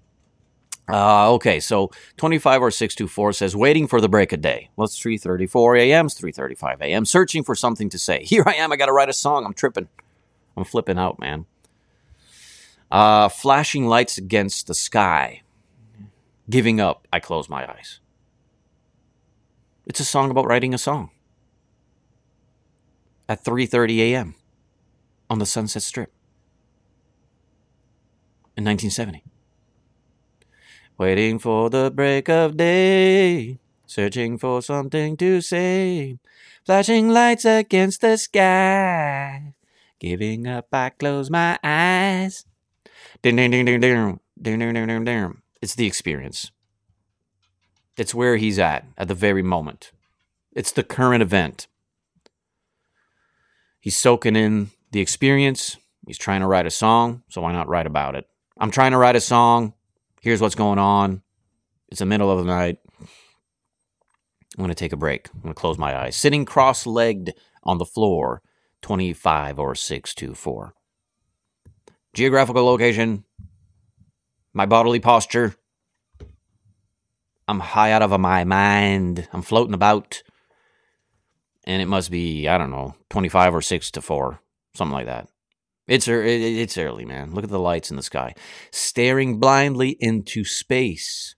Uh, 0.90 1.34
okay, 1.34 1.60
so 1.60 1.92
25 2.16 2.62
or 2.62 2.72
6 2.72 2.96
to 2.96 3.08
4 3.08 3.34
says, 3.34 3.56
waiting 3.56 3.88
for 3.88 4.00
the 4.00 4.08
break 4.08 4.32
of 4.32 4.42
day. 4.42 4.70
Well, 4.76 4.86
it's 4.86 5.00
3.34 5.00 5.82
a.m., 5.82 6.06
it's 6.06 6.20
3.35 6.20 6.82
a.m., 6.82 7.06
searching 7.06 7.44
for 7.44 7.56
something 7.56 7.90
to 7.90 8.00
say. 8.00 8.24
Here 8.24 8.44
I 8.46 8.54
am, 8.54 8.72
I 8.72 8.78
got 8.78 8.86
to 8.86 8.94
write 8.94 9.10
a 9.10 9.14
song. 9.14 9.46
I'm 9.46 9.54
tripping. 9.54 9.90
I'm 10.56 10.64
flipping 10.64 10.98
out, 10.98 11.20
man. 11.20 11.46
Uh, 12.90 13.28
flashing 13.28 13.86
lights 13.86 14.18
against 14.18 14.68
the 14.68 14.74
sky. 14.74 15.42
Giving 16.50 16.80
up, 16.80 17.06
I 17.12 17.20
close 17.20 17.50
my 17.50 17.70
eyes. 17.70 18.00
It's 19.86 20.00
a 20.00 20.06
song 20.06 20.32
about 20.32 20.46
writing 20.46 20.74
a 20.74 20.78
song. 20.78 21.12
At 23.28 23.44
3.30 23.44 23.98
a.m. 24.00 24.36
on 25.30 25.40
the 25.40 25.46
Sunset 25.46 25.84
Strip. 25.84 26.14
In 28.56 28.64
1970 28.64 29.24
waiting 30.98 31.38
for 31.38 31.70
the 31.70 31.92
break 31.94 32.28
of 32.28 32.58
day, 32.58 33.60
searching 33.86 34.38
for 34.38 34.62
something 34.62 35.16
to 35.18 35.42
say, 35.42 36.18
flashing 36.66 37.10
lights 37.10 37.46
against 37.46 38.02
the 38.02 38.18
sky, 38.18 39.54
giving 40.00 40.48
up, 40.48 40.68
I 40.74 40.90
close 40.90 41.30
my 41.30 41.60
eyes. 41.64 42.46
Ding, 43.22 43.36
ding, 43.36 43.52
ding, 43.52 43.66
ding, 43.66 43.80
ding, 43.80 44.20
ding, 44.42 44.60
ding, 44.60 44.74
ding, 44.74 44.88
ding, 44.88 45.06
ding. 45.06 45.42
It's 45.62 45.76
the 45.76 45.86
experience. 45.86 46.52
It's 47.96 48.14
where 48.14 48.38
he's 48.38 48.60
at 48.60 48.86
at 48.98 49.08
the 49.08 49.16
very 49.16 49.42
moment. 49.42 49.92
It's 50.52 50.72
the 50.72 50.84
current 50.84 51.22
event. 51.22 51.68
He's 53.80 53.98
soaking 53.98 54.36
in 54.36 54.72
the 54.92 55.00
experience. 55.00 55.78
He's 56.06 56.18
trying 56.18 56.42
to 56.42 56.48
write 56.48 56.66
a 56.66 56.72
song, 56.72 57.24
so 57.30 57.42
why 57.42 57.52
not 57.52 57.68
write 57.68 57.88
about 57.88 58.16
it? 58.16 58.28
I'm 58.60 58.72
trying 58.72 58.92
to 58.92 58.98
write 58.98 59.16
a 59.16 59.22
song 59.22 59.74
here's 60.28 60.42
what's 60.42 60.56
going 60.56 60.78
on. 60.78 61.22
It's 61.88 62.00
the 62.00 62.06
middle 62.06 62.30
of 62.30 62.40
the 62.40 62.44
night. 62.44 62.80
I'm 63.00 63.08
going 64.58 64.68
to 64.68 64.76
take 64.76 64.92
a 64.92 64.98
break. 64.98 65.30
I'm 65.34 65.40
going 65.40 65.54
to 65.54 65.58
close 65.58 65.78
my 65.78 65.98
eyes. 65.98 66.18
Sitting 66.18 66.44
cross 66.44 66.86
legged 66.86 67.34
on 67.64 67.78
the 67.78 67.86
floor, 67.86 68.42
25 68.82 69.58
or 69.58 69.74
6 69.74 70.16
to 70.16 70.34
4. 70.34 70.74
Geographical 72.14 72.66
location, 72.66 73.24
my 74.54 74.66
bodily 74.66 75.00
posture. 75.00 75.56
I'm 77.48 77.62
high 77.62 77.94
out 77.94 78.02
of 78.02 78.20
my 78.20 78.44
mind. 78.44 79.30
I'm 79.32 79.42
floating 79.42 79.74
about. 79.74 80.24
And 81.64 81.82
it 81.82 81.88
must 81.88 82.12
be, 82.12 82.50
I 82.50 82.58
don't 82.58 82.72
know, 82.72 82.96
25 83.12 83.56
or 83.56 83.62
6 83.62 83.92
to 83.92 84.02
4, 84.02 84.42
something 84.76 84.94
like 84.94 85.06
that. 85.06 85.30
It's 85.88 86.08
it's 86.10 86.78
early, 86.78 87.06
man. 87.06 87.32
Look 87.34 87.46
at 87.46 87.50
the 87.50 87.60
lights 87.60 87.90
in 87.90 87.96
the 87.96 88.04
sky. 88.04 88.36
Staring 88.72 89.40
blindly 89.40 89.98
into 90.02 90.44
space. 90.44 91.36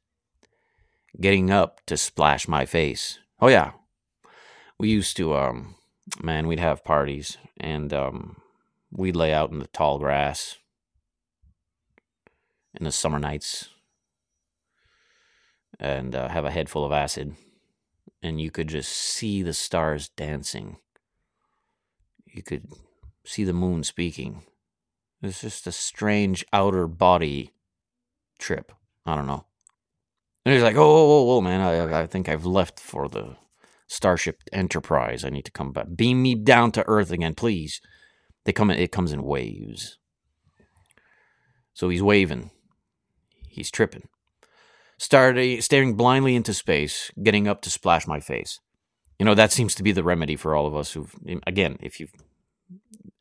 Getting 1.19 1.51
up 1.51 1.81
to 1.85 1.97
splash 1.97 2.47
my 2.47 2.65
face. 2.65 3.19
Oh 3.39 3.47
yeah. 3.47 3.71
We 4.79 4.89
used 4.89 5.15
to 5.17 5.35
um 5.35 5.75
man, 6.21 6.47
we'd 6.47 6.59
have 6.59 6.83
parties 6.83 7.37
and 7.59 7.93
um 7.93 8.37
we'd 8.91 9.15
lay 9.15 9.31
out 9.31 9.51
in 9.51 9.59
the 9.59 9.67
tall 9.67 9.99
grass 9.99 10.57
in 12.73 12.85
the 12.85 12.91
summer 12.91 13.19
nights 13.19 13.69
and 15.79 16.15
uh, 16.15 16.27
have 16.27 16.45
a 16.45 16.51
head 16.51 16.69
full 16.69 16.85
of 16.85 16.91
acid 16.91 17.35
and 18.23 18.41
you 18.41 18.49
could 18.49 18.67
just 18.67 18.91
see 18.91 19.43
the 19.43 19.53
stars 19.53 20.09
dancing. 20.09 20.77
You 22.25 22.41
could 22.41 22.67
see 23.29 23.43
the 23.43 23.53
moon 23.53 23.83
speaking. 23.83 24.43
It's 25.21 25.41
just 25.41 25.67
a 25.67 25.71
strange 25.71 26.45
outer 26.51 26.87
body 26.87 27.51
trip. 28.39 28.71
I 29.05 29.15
don't 29.15 29.27
know. 29.27 29.45
And 30.45 30.53
he's 30.53 30.63
like, 30.63 30.75
oh, 30.75 30.87
whoa, 30.87 31.07
whoa, 31.07 31.23
whoa, 31.23 31.41
man, 31.41 31.61
I, 31.61 32.01
I 32.01 32.07
think 32.07 32.27
I've 32.27 32.45
left 32.45 32.79
for 32.79 33.07
the 33.07 33.35
Starship 33.87 34.41
Enterprise. 34.51 35.23
I 35.23 35.29
need 35.29 35.45
to 35.45 35.51
come 35.51 35.71
back. 35.71 35.87
Beam 35.95 36.23
me 36.23 36.33
down 36.33 36.71
to 36.71 36.87
Earth 36.87 37.11
again, 37.11 37.35
please. 37.35 37.81
They 38.45 38.53
come 38.53 38.71
in, 38.71 38.79
it 38.79 38.91
comes 38.91 39.11
in 39.11 39.23
waves. 39.23 39.97
So 41.73 41.89
he's 41.89 42.01
waving. 42.01 42.51
He's 43.47 43.69
tripping. 43.69 44.07
Starting, 44.97 45.61
staring 45.61 45.95
blindly 45.95 46.35
into 46.35 46.53
space, 46.53 47.11
getting 47.21 47.47
up 47.47 47.61
to 47.61 47.69
splash 47.69 48.07
my 48.07 48.19
face. 48.19 48.59
You 49.19 49.25
know, 49.25 49.35
that 49.35 49.51
seems 49.51 49.75
to 49.75 49.83
be 49.83 49.91
the 49.91 50.03
remedy 50.03 50.35
for 50.35 50.55
all 50.55 50.65
of 50.65 50.75
us 50.75 50.93
who've, 50.93 51.13
again, 51.45 51.77
if 51.81 51.99
you've 51.99 52.13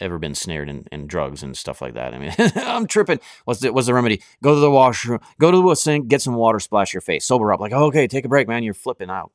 ever 0.01 0.19
been 0.19 0.35
snared 0.35 0.69
in, 0.69 0.87
in 0.93 1.07
drugs 1.07 1.43
and 1.43 1.57
stuff 1.57 1.81
like 1.83 1.95
that. 1.95 2.15
I 2.15 2.19
mean, 2.19 2.33
I'm 2.57 2.87
tripping. 2.87 3.21
What's 3.45 3.61
the, 3.61 3.73
what's 3.73 3.87
the 3.87 3.95
remedy? 3.95 4.23
Go 4.43 4.55
to 4.55 4.61
the 4.61 4.71
washroom, 4.71 5.21
go 5.41 5.51
to 5.51 5.69
the 5.69 5.75
sink, 5.75 6.09
get 6.09 6.23
some 6.23 6.35
water, 6.35 6.61
splash 6.61 6.93
your 6.95 7.01
face, 7.01 7.27
sober 7.27 7.53
up. 7.53 7.61
Like, 7.61 7.73
okay, 7.73 8.07
take 8.07 8.25
a 8.25 8.29
break, 8.29 8.49
man. 8.49 8.63
You're 8.63 8.75
flipping 8.75 9.11
out. 9.11 9.33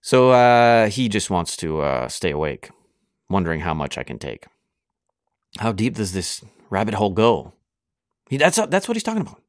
So 0.00 0.30
uh, 0.30 0.88
he 0.88 1.08
just 1.08 1.30
wants 1.30 1.56
to 1.58 1.80
uh, 1.80 2.08
stay 2.08 2.32
awake, 2.32 2.70
wondering 3.30 3.60
how 3.60 3.72
much 3.72 3.96
I 3.96 4.02
can 4.02 4.18
take. 4.18 4.46
How 5.58 5.70
deep 5.70 5.94
does 5.94 6.12
this 6.12 6.44
rabbit 6.70 6.94
hole 6.94 7.10
go? 7.10 7.52
He, 8.28 8.36
that's 8.36 8.56
that's 8.68 8.88
what 8.88 8.96
he's 8.96 9.04
talking 9.04 9.22
about. 9.22 9.40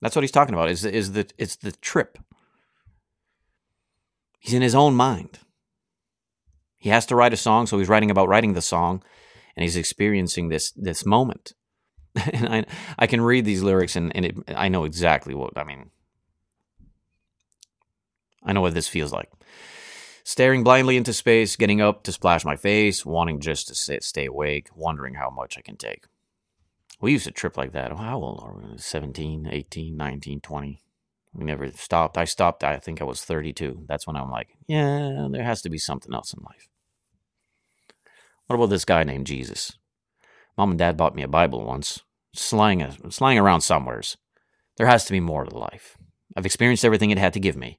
That's 0.00 0.14
what 0.14 0.22
he's 0.22 0.30
talking 0.30 0.54
about. 0.54 0.70
Is 0.70 0.84
is 0.84 1.12
the 1.12 1.28
it's 1.36 1.56
the 1.56 1.72
trip. 1.72 2.18
He's 4.38 4.54
in 4.54 4.62
his 4.62 4.74
own 4.74 4.94
mind. 4.94 5.40
He 6.80 6.88
has 6.88 7.06
to 7.06 7.14
write 7.14 7.34
a 7.34 7.36
song, 7.36 7.66
so 7.66 7.78
he's 7.78 7.88
writing 7.88 8.10
about 8.10 8.28
writing 8.28 8.54
the 8.54 8.62
song, 8.62 9.02
and 9.54 9.62
he's 9.62 9.76
experiencing 9.76 10.48
this 10.48 10.72
this 10.72 11.06
moment. 11.06 11.52
and 12.32 12.48
I 12.48 12.64
I 12.98 13.06
can 13.06 13.20
read 13.20 13.44
these 13.44 13.62
lyrics, 13.62 13.94
and, 13.94 14.14
and 14.16 14.24
it, 14.24 14.36
I 14.48 14.68
know 14.68 14.84
exactly 14.84 15.34
what 15.34 15.56
I 15.56 15.64
mean. 15.64 15.90
I 18.42 18.54
know 18.54 18.62
what 18.62 18.74
this 18.74 18.88
feels 18.88 19.12
like. 19.12 19.30
Staring 20.24 20.64
blindly 20.64 20.96
into 20.96 21.12
space, 21.12 21.56
getting 21.56 21.82
up 21.82 22.02
to 22.04 22.12
splash 22.12 22.44
my 22.44 22.56
face, 22.56 23.04
wanting 23.04 23.40
just 23.40 23.68
to 23.68 23.74
sit, 23.74 24.02
stay 24.02 24.26
awake, 24.26 24.68
wondering 24.74 25.14
how 25.14 25.28
much 25.28 25.58
I 25.58 25.60
can 25.60 25.76
take. 25.76 26.04
We 27.00 27.12
used 27.12 27.24
to 27.24 27.30
trip 27.30 27.58
like 27.58 27.72
that. 27.72 27.92
How 27.92 28.22
old 28.22 28.40
are 28.42 28.54
we? 28.54 28.78
17, 28.78 29.48
18, 29.50 29.96
19, 29.96 30.40
20. 30.40 30.82
We 31.34 31.44
never 31.44 31.70
stopped. 31.72 32.18
I 32.18 32.24
stopped, 32.24 32.64
I 32.64 32.78
think 32.78 33.00
I 33.00 33.04
was 33.04 33.24
32. 33.24 33.84
That's 33.86 34.06
when 34.06 34.16
I'm 34.16 34.30
like, 34.30 34.48
yeah, 34.66 35.28
there 35.30 35.44
has 35.44 35.62
to 35.62 35.70
be 35.70 35.78
something 35.78 36.12
else 36.12 36.32
in 36.32 36.42
life. 36.42 36.69
What 38.50 38.56
about 38.56 38.70
this 38.70 38.84
guy 38.84 39.04
named 39.04 39.28
Jesus? 39.28 39.78
Mom 40.58 40.70
and 40.70 40.78
dad 40.80 40.96
bought 40.96 41.14
me 41.14 41.22
a 41.22 41.28
Bible 41.28 41.64
once, 41.64 42.00
slang, 42.34 42.82
uh, 42.82 42.94
slang 43.08 43.38
around 43.38 43.60
somewheres. 43.60 44.16
There 44.76 44.88
has 44.88 45.04
to 45.04 45.12
be 45.12 45.20
more 45.20 45.44
to 45.44 45.56
life. 45.56 45.96
I've 46.36 46.46
experienced 46.46 46.84
everything 46.84 47.12
it 47.12 47.18
had 47.18 47.32
to 47.34 47.38
give 47.38 47.54
me. 47.54 47.78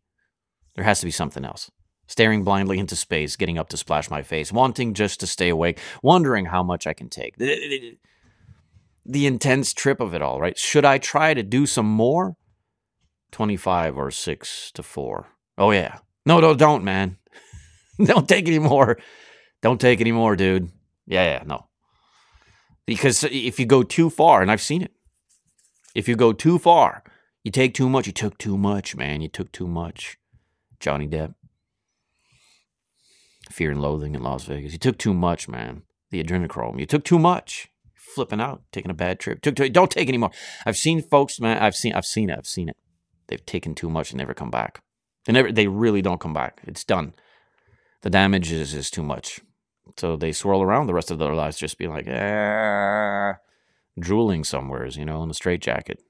There 0.75 0.85
has 0.85 1.01
to 1.01 1.05
be 1.05 1.11
something 1.11 1.43
else. 1.43 1.69
Staring 2.07 2.45
blindly 2.45 2.79
into 2.79 2.95
space, 2.95 3.35
getting 3.35 3.57
up 3.57 3.67
to 3.67 3.75
splash 3.75 4.09
my 4.09 4.21
face, 4.23 4.53
wanting 4.53 4.93
just 4.93 5.19
to 5.19 5.27
stay 5.27 5.49
awake, 5.49 5.77
wondering 6.01 6.45
how 6.45 6.63
much 6.63 6.87
I 6.87 6.93
can 6.93 7.09
take. 7.09 7.35
The, 7.35 7.97
the 9.05 9.27
intense 9.27 9.73
trip 9.73 9.99
of 9.99 10.13
it 10.13 10.21
all, 10.21 10.39
right? 10.39 10.57
Should 10.57 10.85
I 10.85 10.99
try 10.99 11.33
to 11.33 11.43
do 11.43 11.65
some 11.65 11.85
more? 11.85 12.37
25 13.33 13.97
or 13.97 14.09
6 14.09 14.71
to 14.71 14.83
4. 14.83 15.27
Oh, 15.57 15.71
yeah. 15.71 15.97
No, 16.25 16.39
no, 16.39 16.53
don't, 16.53 16.85
man. 16.85 17.17
don't 18.05 18.29
take 18.29 18.47
any 18.47 18.59
more. 18.59 18.97
Don't 19.61 19.79
take 19.79 20.01
any 20.01 20.11
more, 20.11 20.35
dude. 20.35 20.71
Yeah, 21.05 21.23
yeah, 21.25 21.43
no. 21.45 21.67
Because 22.85 23.23
if 23.23 23.59
you 23.59 23.65
go 23.65 23.83
too 23.83 24.09
far, 24.09 24.41
and 24.41 24.51
I've 24.51 24.61
seen 24.61 24.81
it, 24.81 24.91
if 25.93 26.07
you 26.07 26.15
go 26.15 26.33
too 26.33 26.57
far, 26.57 27.03
you 27.43 27.51
take 27.51 27.73
too 27.73 27.89
much. 27.89 28.07
You 28.07 28.13
took 28.13 28.37
too 28.37 28.57
much, 28.57 28.95
man. 28.95 29.21
You 29.21 29.27
took 29.27 29.51
too 29.51 29.67
much. 29.67 30.17
Johnny 30.79 31.07
Depp. 31.07 31.35
Fear 33.51 33.71
and 33.71 33.81
Loathing 33.81 34.15
in 34.15 34.23
Las 34.23 34.45
Vegas. 34.45 34.71
You 34.71 34.79
took 34.79 34.97
too 34.97 35.13
much, 35.13 35.47
man. 35.47 35.83
The 36.09 36.23
adrenochrome. 36.23 36.79
You 36.79 36.85
took 36.85 37.03
too 37.03 37.19
much. 37.19 37.67
Flipping 37.93 38.41
out, 38.41 38.63
taking 38.71 38.91
a 38.91 38.95
bad 38.95 39.19
trip. 39.19 39.41
Took 39.41 39.55
too, 39.55 39.69
don't 39.69 39.89
take 39.91 40.09
any 40.09 40.17
more. 40.17 40.31
I've 40.65 40.75
seen 40.75 41.01
folks, 41.01 41.39
man. 41.39 41.57
I've 41.59 41.75
seen. 41.75 41.93
I've 41.93 42.05
seen 42.05 42.29
it. 42.29 42.37
I've 42.37 42.47
seen 42.47 42.67
it. 42.67 42.75
They've 43.27 43.45
taken 43.45 43.73
too 43.73 43.89
much 43.89 44.11
and 44.11 44.17
never 44.17 44.33
come 44.33 44.51
back. 44.51 44.81
They 45.25 45.33
never. 45.33 45.51
They 45.51 45.67
really 45.67 46.01
don't 46.01 46.19
come 46.19 46.33
back. 46.33 46.61
It's 46.67 46.83
done. 46.83 47.13
The 48.01 48.09
damage 48.09 48.51
is 48.51 48.73
is 48.73 48.89
too 48.89 49.03
much. 49.03 49.39
So 49.97 50.15
they 50.15 50.31
swirl 50.31 50.61
around 50.61 50.87
the 50.87 50.93
rest 50.93 51.11
of 51.11 51.19
their 51.19 51.33
lives, 51.33 51.57
just 51.57 51.77
being 51.77 51.91
like, 51.91 52.07
ah, 52.09 53.35
drooling 53.99 54.43
somewheres, 54.43 54.97
you 54.97 55.05
know, 55.05 55.23
in 55.23 55.29
a 55.29 55.33
straitjacket, 55.33 56.01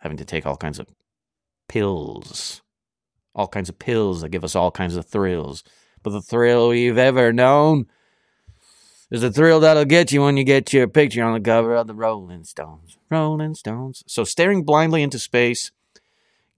having 0.00 0.16
to 0.18 0.24
take 0.24 0.46
all 0.46 0.56
kinds 0.56 0.78
of 0.78 0.86
pills, 1.68 2.62
all 3.34 3.48
kinds 3.48 3.68
of 3.68 3.78
pills 3.78 4.20
that 4.20 4.28
give 4.30 4.44
us 4.44 4.54
all 4.54 4.70
kinds 4.70 4.96
of 4.96 5.06
thrills. 5.06 5.64
But 6.02 6.10
the 6.10 6.22
thrill 6.22 6.68
we've 6.68 6.98
ever 6.98 7.32
known 7.32 7.86
is 9.10 9.22
the 9.22 9.30
thrill 9.30 9.60
that'll 9.60 9.84
get 9.84 10.12
you 10.12 10.22
when 10.22 10.36
you 10.36 10.44
get 10.44 10.72
your 10.72 10.88
picture 10.88 11.24
on 11.24 11.34
the 11.34 11.40
cover 11.40 11.74
of 11.74 11.86
the 11.86 11.94
Rolling 11.94 12.44
Stones. 12.44 12.98
Rolling 13.10 13.54
Stones. 13.54 14.02
So 14.06 14.24
staring 14.24 14.64
blindly 14.64 15.02
into 15.02 15.18
space, 15.18 15.70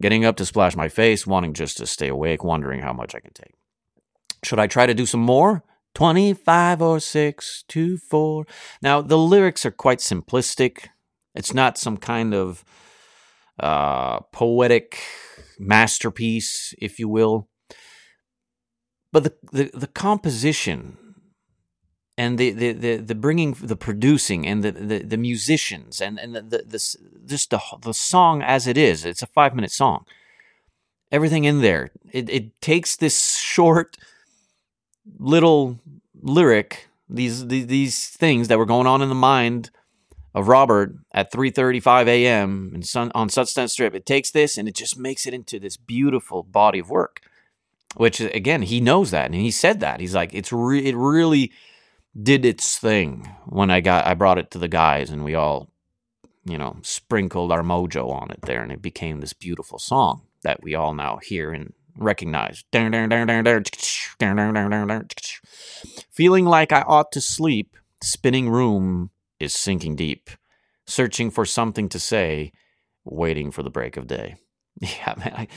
getting 0.01 0.25
up 0.25 0.37
to 0.37 0.47
splash 0.47 0.77
my 0.77 0.89
face, 0.89 1.27
wanting 1.27 1.55
just 1.55 1.77
to 1.79 1.87
stay 1.87 2.09
awake, 2.09 2.43
wondering 2.43 2.81
how 2.81 2.93
much 2.93 3.15
I 3.15 3.21
can 3.21 3.33
take. 3.33 3.55
Should 4.43 4.59
I 4.59 4.67
try 4.67 4.87
to 4.87 4.95
do 4.95 5.07
some 5.07 5.21
more? 5.21 5.63
25 5.97 6.83
or 6.83 7.01
6 7.01 7.65
to 7.69 7.97
4. 7.97 8.47
Now, 8.83 9.01
the 9.01 9.17
lyrics 9.17 9.65
are 9.65 9.71
quite 9.71 10.01
simplistic. 10.01 10.89
It's 11.35 11.55
not 11.55 11.79
some 11.79 11.97
kind 11.97 12.35
of 12.35 12.67
uh, 13.59 14.21
poetic 14.31 14.99
masterpiece, 15.59 16.75
if 16.79 16.99
you 16.99 17.09
will. 17.09 17.49
But 19.11 19.25
the, 19.25 19.35
the, 19.51 19.71
the 19.73 19.87
composition 19.87 20.99
and 22.19 22.37
the, 22.37 22.51
the, 22.51 22.73
the, 22.73 22.97
the, 22.97 23.15
bringing, 23.15 23.53
the 23.53 23.75
producing 23.75 24.47
and 24.47 24.63
the, 24.63 24.73
the, 24.73 24.99
the 24.99 25.17
musicians 25.17 26.03
and, 26.03 26.21
and 26.21 26.37
the, 26.37 26.43
the, 26.43 26.59
the, 26.59 26.97
just 27.25 27.49
the, 27.49 27.61
the 27.81 27.95
song 27.95 28.43
as 28.43 28.67
it 28.67 28.77
is, 28.77 29.07
it's 29.07 29.23
a 29.23 29.27
five 29.29 29.55
minute 29.55 29.73
song. 29.73 30.05
Everything 31.11 31.45
in 31.45 31.63
there. 31.63 31.93
It, 32.13 32.29
it 32.29 32.61
takes 32.61 32.97
this 32.97 33.39
short 33.39 33.97
little 35.19 35.79
lyric, 36.21 36.89
these, 37.09 37.47
these 37.47 37.67
these 37.67 38.09
things 38.09 38.49
that 38.49 38.59
were 38.59 38.67
going 38.67 38.87
on 38.87 39.03
in 39.03 39.09
the 39.09 39.15
mind 39.15 39.71
of 40.37 40.49
Robert 40.49 40.95
at 41.13 41.33
3:35 41.33 42.07
a.m. 42.09 42.71
And 42.75 42.87
sun, 42.87 43.11
on 43.15 43.31
Sunset 43.31 43.71
Strip. 43.71 43.95
It 43.95 44.05
takes 44.05 44.31
this 44.31 44.59
and 44.59 44.69
it 44.69 44.75
just 44.75 44.99
makes 44.99 45.27
it 45.27 45.33
into 45.33 45.59
this 45.59 45.79
beautiful 45.79 46.43
body 46.43 46.79
of 46.79 46.91
work. 46.91 47.23
Which 47.97 48.21
again, 48.21 48.61
he 48.61 48.79
knows 48.79 49.11
that 49.13 49.27
and 49.27 49.35
he 49.35 49.51
said 49.51 49.81
that. 49.81 50.01
He's 50.01 50.15
like, 50.15 50.35
it's 50.35 50.53
re- 50.53 50.85
it 50.85 50.95
really 50.95 51.53
did 52.21 52.45
its 52.45 52.79
thing 52.79 53.35
when 53.47 53.71
I 53.71 53.81
got 53.81 54.07
I 54.07 54.13
brought 54.13 54.39
it 54.39 54.51
to 54.51 54.59
the 54.59 54.69
guys 54.69 55.09
and 55.09 55.25
we 55.25 55.35
all, 55.35 55.71
you 56.45 56.59
know, 56.59 56.77
sprinkled 56.83 57.51
our 57.51 57.63
mojo 57.63 58.11
on 58.11 58.31
it 58.31 58.43
there 58.43 58.63
and 58.63 58.71
it 58.71 58.83
became 58.83 59.21
this 59.21 59.33
beautiful 59.33 59.79
song 59.79 60.21
that 60.43 60.63
we 60.63 60.75
all 60.75 60.93
now 60.93 61.17
hear 61.17 61.51
and 61.51 61.73
recognize. 61.97 62.65
Feeling 66.11 66.45
like 66.45 66.73
I 66.73 66.83
ought 66.83 67.13
to 67.13 67.21
sleep, 67.21 67.77
spinning 68.03 68.49
room 68.51 69.11
is 69.41 69.55
sinking 69.55 69.97
deep, 69.97 70.31
searching 70.87 71.31
for 71.31 71.45
something 71.45 71.89
to 71.91 71.99
say, 71.99 72.53
waiting 73.05 73.51
for 73.51 73.63
the 73.63 73.71
break 73.71 73.97
of 73.97 74.07
day. 74.07 74.37
Yeah, 74.79 75.15
man, 75.17 75.33
I, 75.35 75.49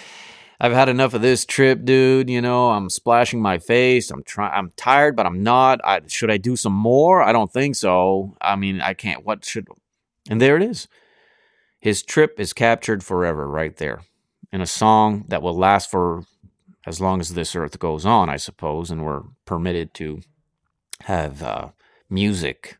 I've 0.61 0.71
had 0.71 0.87
enough 0.87 1.13
of 1.13 1.21
this 1.21 1.45
trip, 1.45 1.83
dude. 1.83 2.29
You 2.29 2.41
know, 2.41 2.71
I'm 2.71 2.89
splashing 2.89 3.41
my 3.41 3.57
face. 3.57 4.11
I'm 4.11 4.23
trying. 4.23 4.53
I'm 4.53 4.71
tired, 4.75 5.15
but 5.15 5.25
I'm 5.25 5.41
not. 5.43 5.79
I, 5.83 6.01
should 6.07 6.31
I 6.31 6.37
do 6.37 6.55
some 6.55 6.73
more? 6.73 7.21
I 7.21 7.31
don't 7.31 7.51
think 7.51 7.75
so. 7.75 8.35
I 8.41 8.55
mean, 8.55 8.81
I 8.81 8.93
can't. 8.93 9.25
What 9.25 9.45
should? 9.45 9.67
And 10.29 10.41
there 10.41 10.57
it 10.57 10.63
is. 10.63 10.87
His 11.79 12.03
trip 12.03 12.39
is 12.39 12.51
captured 12.51 13.03
forever, 13.03 13.47
right 13.47 13.75
there, 13.77 14.01
in 14.51 14.61
a 14.61 14.65
song 14.65 15.25
that 15.27 15.41
will 15.41 15.57
last 15.57 15.89
for 15.89 16.23
as 16.85 16.99
long 16.99 17.19
as 17.19 17.33
this 17.33 17.55
earth 17.55 17.77
goes 17.79 18.05
on, 18.05 18.29
I 18.29 18.37
suppose, 18.37 18.89
and 18.89 19.03
we're 19.03 19.23
permitted 19.45 19.93
to 19.95 20.21
have 21.01 21.43
uh, 21.43 21.69
music. 22.09 22.77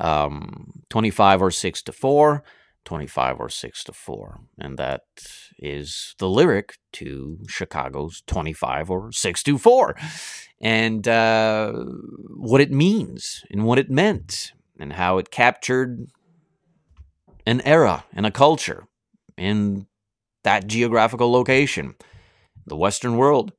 Um, 0.00 0.82
25 0.90 1.42
or 1.42 1.50
6 1.50 1.82
to 1.82 1.92
4, 1.92 2.42
25 2.84 3.40
or 3.40 3.48
6 3.48 3.84
to 3.84 3.92
4. 3.92 4.40
And 4.58 4.76
that 4.78 5.02
is 5.58 6.14
the 6.18 6.28
lyric 6.28 6.76
to 6.94 7.38
Chicago's 7.48 8.22
25 8.26 8.90
or 8.90 9.12
6 9.12 9.42
to 9.44 9.58
4. 9.58 9.96
And 10.60 11.06
uh, 11.06 11.72
what 12.36 12.60
it 12.60 12.72
means 12.72 13.44
and 13.50 13.64
what 13.64 13.78
it 13.78 13.90
meant 13.90 14.52
and 14.78 14.94
how 14.94 15.18
it 15.18 15.30
captured 15.30 16.06
an 17.46 17.60
era 17.62 18.04
and 18.12 18.26
a 18.26 18.30
culture 18.30 18.84
in 19.36 19.86
that 20.44 20.66
geographical 20.66 21.32
location 21.32 21.94
the 22.66 22.76
Western 22.76 23.16
world, 23.16 23.52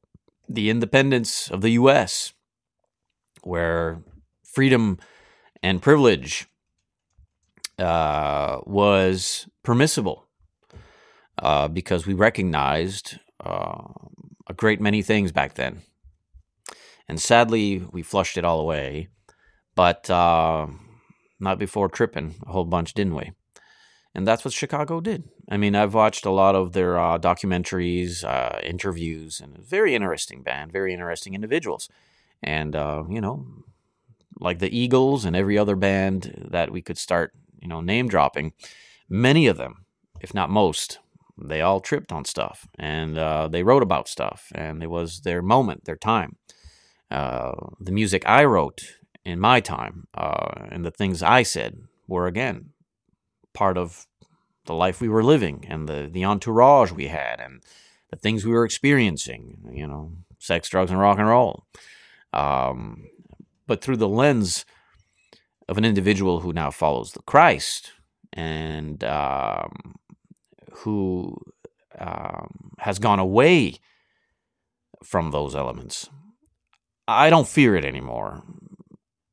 the 0.49 0.69
independence 0.69 1.49
of 1.49 1.61
the 1.61 1.71
U.S., 1.71 2.33
where 3.43 4.01
freedom 4.43 4.97
and 5.61 5.81
privilege 5.81 6.47
uh, 7.77 8.59
was 8.65 9.47
permissible 9.63 10.25
uh, 11.37 11.67
because 11.67 12.07
we 12.07 12.13
recognized 12.13 13.19
uh, 13.43 13.83
a 14.47 14.53
great 14.55 14.81
many 14.81 15.01
things 15.01 15.31
back 15.31 15.55
then. 15.55 15.81
And 17.07 17.21
sadly, 17.21 17.85
we 17.91 18.01
flushed 18.01 18.37
it 18.37 18.45
all 18.45 18.59
away, 18.59 19.09
but 19.75 20.09
uh, 20.09 20.67
not 21.39 21.59
before 21.59 21.89
tripping 21.89 22.35
a 22.47 22.51
whole 22.51 22.65
bunch, 22.65 22.93
didn't 22.93 23.15
we? 23.15 23.33
And 24.15 24.25
that's 24.25 24.43
what 24.43 24.53
Chicago 24.53 25.01
did. 25.01 25.25
I 25.49 25.57
mean, 25.57 25.75
I've 25.75 25.93
watched 25.93 26.25
a 26.25 26.31
lot 26.31 26.55
of 26.55 26.73
their 26.73 26.97
uh, 26.99 27.19
documentaries, 27.19 28.23
uh, 28.23 28.59
interviews, 28.63 29.39
and 29.39 29.57
very 29.57 29.93
interesting 29.93 30.41
band, 30.41 30.71
very 30.71 30.91
interesting 30.93 31.35
individuals. 31.35 31.87
And, 32.41 32.75
uh, 32.75 33.03
you 33.09 33.21
know, 33.21 33.45
like 34.39 34.59
the 34.59 34.75
Eagles 34.75 35.23
and 35.23 35.35
every 35.35 35.57
other 35.57 35.75
band 35.75 36.47
that 36.51 36.71
we 36.71 36.81
could 36.81 36.97
start, 36.97 37.33
you 37.61 37.67
know, 37.67 37.81
name 37.81 38.07
dropping, 38.07 38.53
many 39.07 39.47
of 39.47 39.57
them, 39.57 39.85
if 40.19 40.33
not 40.33 40.49
most, 40.49 40.99
they 41.37 41.61
all 41.61 41.79
tripped 41.79 42.11
on 42.11 42.25
stuff 42.25 42.67
and 42.79 43.17
uh, 43.17 43.47
they 43.47 43.63
wrote 43.63 43.83
about 43.83 44.07
stuff. 44.07 44.51
And 44.55 44.81
it 44.81 44.89
was 44.89 45.21
their 45.21 45.41
moment, 45.41 45.85
their 45.85 45.97
time. 45.97 46.37
Uh, 47.11 47.53
the 47.79 47.91
music 47.91 48.23
I 48.25 48.45
wrote 48.45 48.97
in 49.23 49.39
my 49.39 49.59
time 49.59 50.07
uh, 50.15 50.65
and 50.69 50.83
the 50.83 50.91
things 50.91 51.21
I 51.21 51.43
said 51.43 51.77
were, 52.07 52.25
again, 52.27 52.71
part 53.53 53.77
of 53.77 54.07
the 54.65 54.73
life 54.73 55.01
we 55.01 55.09
were 55.09 55.23
living 55.23 55.65
and 55.67 55.87
the, 55.87 56.09
the 56.11 56.25
entourage 56.25 56.91
we 56.91 57.07
had 57.07 57.39
and 57.39 57.61
the 58.09 58.17
things 58.17 58.45
we 58.45 58.51
were 58.51 58.65
experiencing, 58.65 59.57
you 59.71 59.87
know, 59.87 60.11
sex, 60.39 60.69
drugs, 60.69 60.91
and 60.91 60.99
rock 60.99 61.17
and 61.17 61.27
roll. 61.27 61.65
Um, 62.33 63.05
but 63.67 63.81
through 63.81 63.97
the 63.97 64.09
lens 64.09 64.65
of 65.67 65.77
an 65.77 65.85
individual 65.85 66.41
who 66.41 66.53
now 66.53 66.69
follows 66.69 67.11
the 67.11 67.21
Christ 67.21 67.93
and 68.33 69.03
um, 69.03 69.95
who 70.71 71.37
um, 71.97 72.71
has 72.79 72.99
gone 72.99 73.19
away 73.19 73.75
from 75.03 75.31
those 75.31 75.55
elements 75.55 76.09
I 77.07 77.29
don't 77.29 77.47
fear 77.47 77.75
it 77.75 77.85
anymore. 77.85 78.43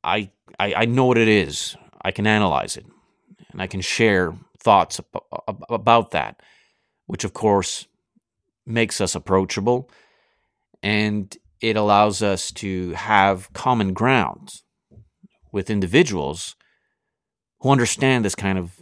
I, 0.04 0.30
I, 0.58 0.74
I 0.74 0.84
know 0.84 1.06
what 1.06 1.18
it 1.18 1.28
is. 1.28 1.76
I 2.02 2.10
can 2.10 2.26
analyze 2.26 2.76
it, 2.76 2.84
and 3.52 3.62
I 3.62 3.66
can 3.66 3.80
share 3.80 4.34
thoughts 4.62 5.00
about 5.68 6.12
that, 6.12 6.40
which 7.06 7.24
of 7.24 7.32
course 7.32 7.86
makes 8.64 9.00
us 9.00 9.14
approachable, 9.14 9.90
and 10.82 11.36
it 11.60 11.76
allows 11.76 12.22
us 12.22 12.50
to 12.52 12.92
have 12.92 13.52
common 13.52 13.92
ground 13.92 14.52
with 15.50 15.70
individuals 15.70 16.56
who 17.60 17.70
understand 17.70 18.24
this 18.24 18.34
kind 18.34 18.58
of 18.58 18.80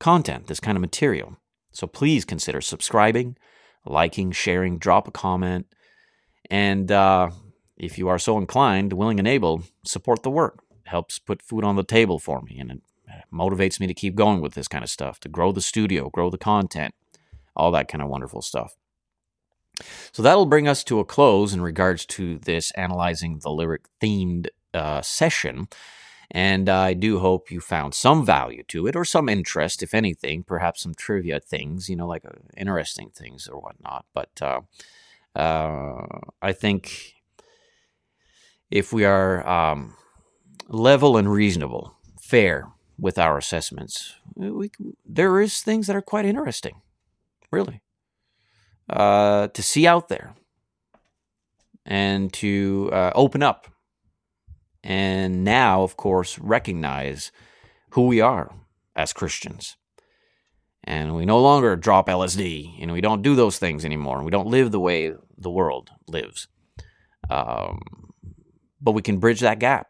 content, 0.00 0.46
this 0.46 0.60
kind 0.60 0.76
of 0.76 0.80
material. 0.80 1.36
So 1.72 1.86
please 1.86 2.24
consider 2.24 2.60
subscribing, 2.60 3.36
liking, 3.84 4.32
sharing, 4.32 4.78
drop 4.78 5.08
a 5.08 5.10
comment, 5.10 5.66
and 6.50 6.90
uh, 6.90 7.30
if 7.76 7.98
you 7.98 8.08
are 8.08 8.18
so 8.18 8.38
inclined, 8.38 8.92
willing 8.92 9.18
and 9.18 9.28
able, 9.28 9.64
support 9.84 10.22
the 10.22 10.30
work. 10.30 10.62
It 10.70 10.88
helps 10.88 11.18
put 11.18 11.42
food 11.42 11.64
on 11.64 11.76
the 11.76 11.84
table 11.84 12.18
for 12.18 12.42
me, 12.42 12.58
and 12.58 12.70
it 12.70 12.82
motivates 13.32 13.80
me 13.80 13.86
to 13.86 13.94
keep 13.94 14.14
going 14.14 14.40
with 14.40 14.54
this 14.54 14.68
kind 14.68 14.84
of 14.84 14.90
stuff, 14.90 15.20
to 15.20 15.28
grow 15.28 15.52
the 15.52 15.60
studio, 15.60 16.10
grow 16.10 16.30
the 16.30 16.38
content, 16.38 16.94
all 17.56 17.70
that 17.70 17.88
kind 17.88 18.02
of 18.02 18.08
wonderful 18.08 18.42
stuff. 18.42 18.76
So 20.12 20.22
that'll 20.22 20.46
bring 20.46 20.68
us 20.68 20.84
to 20.84 21.00
a 21.00 21.04
close 21.04 21.52
in 21.52 21.60
regards 21.60 22.06
to 22.06 22.38
this 22.38 22.70
analyzing 22.72 23.40
the 23.40 23.50
lyric 23.50 23.86
themed 24.00 24.48
uh, 24.72 25.02
session. 25.02 25.68
And 26.30 26.68
I 26.68 26.94
do 26.94 27.18
hope 27.18 27.50
you 27.50 27.60
found 27.60 27.94
some 27.94 28.24
value 28.24 28.62
to 28.68 28.86
it 28.86 28.96
or 28.96 29.04
some 29.04 29.28
interest, 29.28 29.82
if 29.82 29.94
anything, 29.94 30.42
perhaps 30.42 30.82
some 30.82 30.94
trivia 30.94 31.40
things, 31.40 31.88
you 31.88 31.96
know, 31.96 32.06
like 32.06 32.24
uh, 32.24 32.30
interesting 32.56 33.10
things 33.10 33.46
or 33.46 33.60
whatnot. 33.60 34.06
But 34.14 34.30
uh, 34.40 34.60
uh, 35.36 36.06
I 36.40 36.52
think 36.52 37.14
if 38.70 38.92
we 38.92 39.04
are 39.04 39.46
um, 39.46 39.96
level 40.68 41.16
and 41.16 41.30
reasonable, 41.30 41.94
fair 42.20 42.68
with 42.98 43.18
our 43.18 43.38
assessments, 43.38 44.14
we, 44.34 44.70
there 45.04 45.40
is 45.40 45.60
things 45.60 45.86
that 45.86 45.96
are 45.96 46.02
quite 46.02 46.24
interesting, 46.24 46.80
really, 47.50 47.82
uh, 48.88 49.48
to 49.48 49.62
see 49.62 49.86
out 49.86 50.08
there 50.08 50.34
and 51.84 52.32
to 52.32 52.90
uh, 52.92 53.12
open 53.14 53.42
up 53.42 53.68
and 54.84 55.44
now, 55.44 55.82
of 55.82 55.96
course, 55.96 56.38
recognize 56.38 57.32
who 57.90 58.06
we 58.06 58.20
are 58.20 58.54
as 58.94 59.14
Christians. 59.14 59.76
And 60.84 61.16
we 61.16 61.24
no 61.24 61.40
longer 61.40 61.74
drop 61.74 62.08
LSD, 62.08 62.82
and 62.82 62.92
we 62.92 63.00
don't 63.00 63.22
do 63.22 63.34
those 63.34 63.58
things 63.58 63.86
anymore. 63.86 64.16
and 64.16 64.26
We 64.26 64.30
don't 64.30 64.48
live 64.48 64.70
the 64.70 64.80
way 64.80 65.14
the 65.38 65.50
world 65.50 65.90
lives. 66.06 66.46
Um, 67.30 67.80
but 68.82 68.92
we 68.92 69.00
can 69.00 69.18
bridge 69.18 69.40
that 69.40 69.58
gap. 69.58 69.86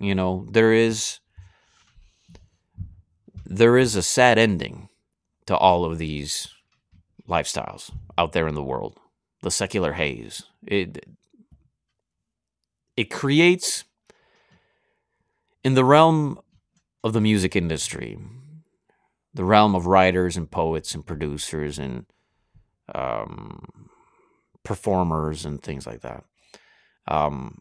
You 0.00 0.16
know, 0.16 0.48
there 0.50 0.72
is 0.72 1.20
there 3.52 3.76
is 3.76 3.94
a 3.96 4.02
sad 4.02 4.38
ending 4.38 4.88
to 5.46 5.56
all 5.56 5.84
of 5.84 5.98
these 5.98 6.48
lifestyles 7.28 7.90
out 8.16 8.32
there 8.32 8.48
in 8.48 8.54
the 8.54 8.62
world. 8.62 8.98
The 9.42 9.50
secular 9.50 9.92
haze. 9.92 10.44
It 10.66 11.04
it 12.96 13.10
creates 13.10 13.84
in 15.64 15.74
the 15.74 15.84
realm 15.84 16.38
of 17.04 17.12
the 17.12 17.20
music 17.20 17.54
industry, 17.54 18.18
the 19.34 19.44
realm 19.44 19.74
of 19.74 19.86
writers 19.86 20.36
and 20.36 20.50
poets 20.50 20.94
and 20.94 21.04
producers 21.04 21.78
and 21.78 22.06
um, 22.94 23.88
performers 24.64 25.44
and 25.44 25.62
things 25.62 25.86
like 25.86 26.00
that, 26.00 26.24
um, 27.08 27.58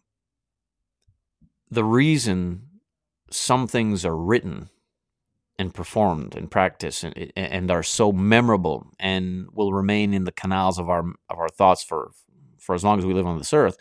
the 1.70 1.84
reason 1.84 2.68
some 3.30 3.68
things 3.68 4.06
are 4.06 4.18
written 4.18 4.70
and 5.60 5.74
performed 5.74 6.36
and 6.36 6.50
practiced 6.50 7.04
and, 7.04 7.32
and 7.36 7.70
are 7.70 7.84
so 7.84 8.12
memorable 8.12 8.88
and 9.00 9.48
will 9.54 9.74
remain 9.74 10.14
in 10.14 10.24
the 10.24 10.32
canals 10.32 10.80
of 10.80 10.90
our 10.90 11.04
of 11.30 11.38
our 11.38 11.50
thoughts 11.50 11.84
for 11.84 12.12
for 12.58 12.76
as 12.76 12.84
long 12.84 13.00
as 13.00 13.06
we 13.06 13.14
live 13.14 13.28
on 13.28 13.38
this 13.38 13.54
earth 13.54 13.78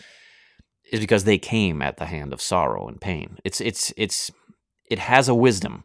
is 0.90 1.00
because 1.00 1.24
they 1.24 1.38
came 1.38 1.80
at 1.80 1.96
the 1.96 2.06
hand 2.06 2.32
of 2.32 2.42
sorrow 2.42 2.88
and 2.88 3.00
pain. 3.00 3.38
It's 3.44 3.60
it's 3.60 3.92
it's 3.96 4.30
it 4.86 4.98
has 4.98 5.28
a 5.28 5.34
wisdom, 5.34 5.84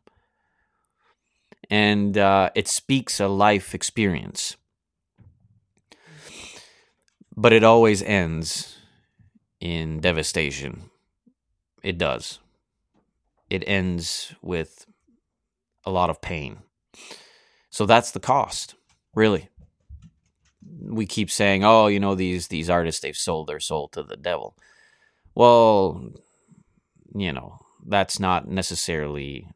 and 1.69 2.17
uh, 2.17 2.49
it 2.55 2.67
speaks 2.67 3.19
a 3.19 3.27
life 3.27 3.75
experience, 3.75 4.57
but 7.37 7.53
it 7.53 7.63
always 7.63 8.01
ends 8.01 8.77
in 9.59 9.99
devastation. 9.99 10.89
It 11.83 11.99
does. 11.99 12.39
It 13.49 13.63
ends 13.67 14.33
with 14.41 14.87
a 15.85 15.91
lot 15.91 16.09
of 16.09 16.21
pain. 16.21 16.59
So 17.69 17.85
that's 17.85 18.11
the 18.11 18.19
cost, 18.19 18.75
really. 19.13 19.49
We 20.81 21.05
keep 21.05 21.29
saying, 21.29 21.63
"Oh, 21.63 21.87
you 21.87 21.99
know 21.99 22.15
these 22.15 22.47
these 22.47 22.69
artists 22.69 23.01
they've 23.01 23.15
sold 23.15 23.47
their 23.47 23.59
soul 23.59 23.87
to 23.89 24.03
the 24.03 24.17
devil." 24.17 24.55
Well, 25.35 26.09
you 27.13 27.33
know, 27.33 27.59
that's 27.85 28.19
not 28.19 28.47
necessarily 28.47 29.47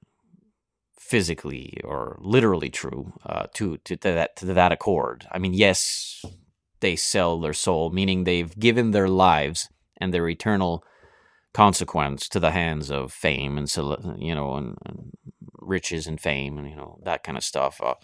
physically 0.98 1.80
or 1.84 2.18
literally 2.22 2.70
true 2.70 3.14
uh, 3.26 3.48
to, 3.56 3.78
to, 3.78 3.96
to 3.96 4.12
that 4.12 4.36
to 4.36 4.46
that 4.46 4.72
accord. 4.72 5.26
I 5.32 5.40
mean, 5.40 5.54
yes, 5.54 6.24
they 6.82 6.96
sell 6.96 7.40
their 7.40 7.54
soul, 7.54 7.90
meaning 7.90 8.24
they've 8.24 8.58
given 8.60 8.92
their 8.92 9.10
lives 9.10 9.70
and 9.98 10.14
their 10.14 10.30
eternal 10.30 10.84
consequence 11.54 12.30
to 12.30 12.40
the 12.40 12.52
hands 12.52 12.92
of 12.92 13.12
fame 13.12 13.58
and 13.58 13.74
you 14.18 14.36
know 14.36 14.56
and, 14.56 14.78
and 14.86 15.12
riches 15.60 16.08
and 16.08 16.20
fame 16.20 16.58
and 16.58 16.70
you 16.70 16.76
know 16.76 17.00
that 17.04 17.24
kind 17.24 17.38
of 17.38 17.44
stuff. 17.44 17.82
Uh, 17.84 17.96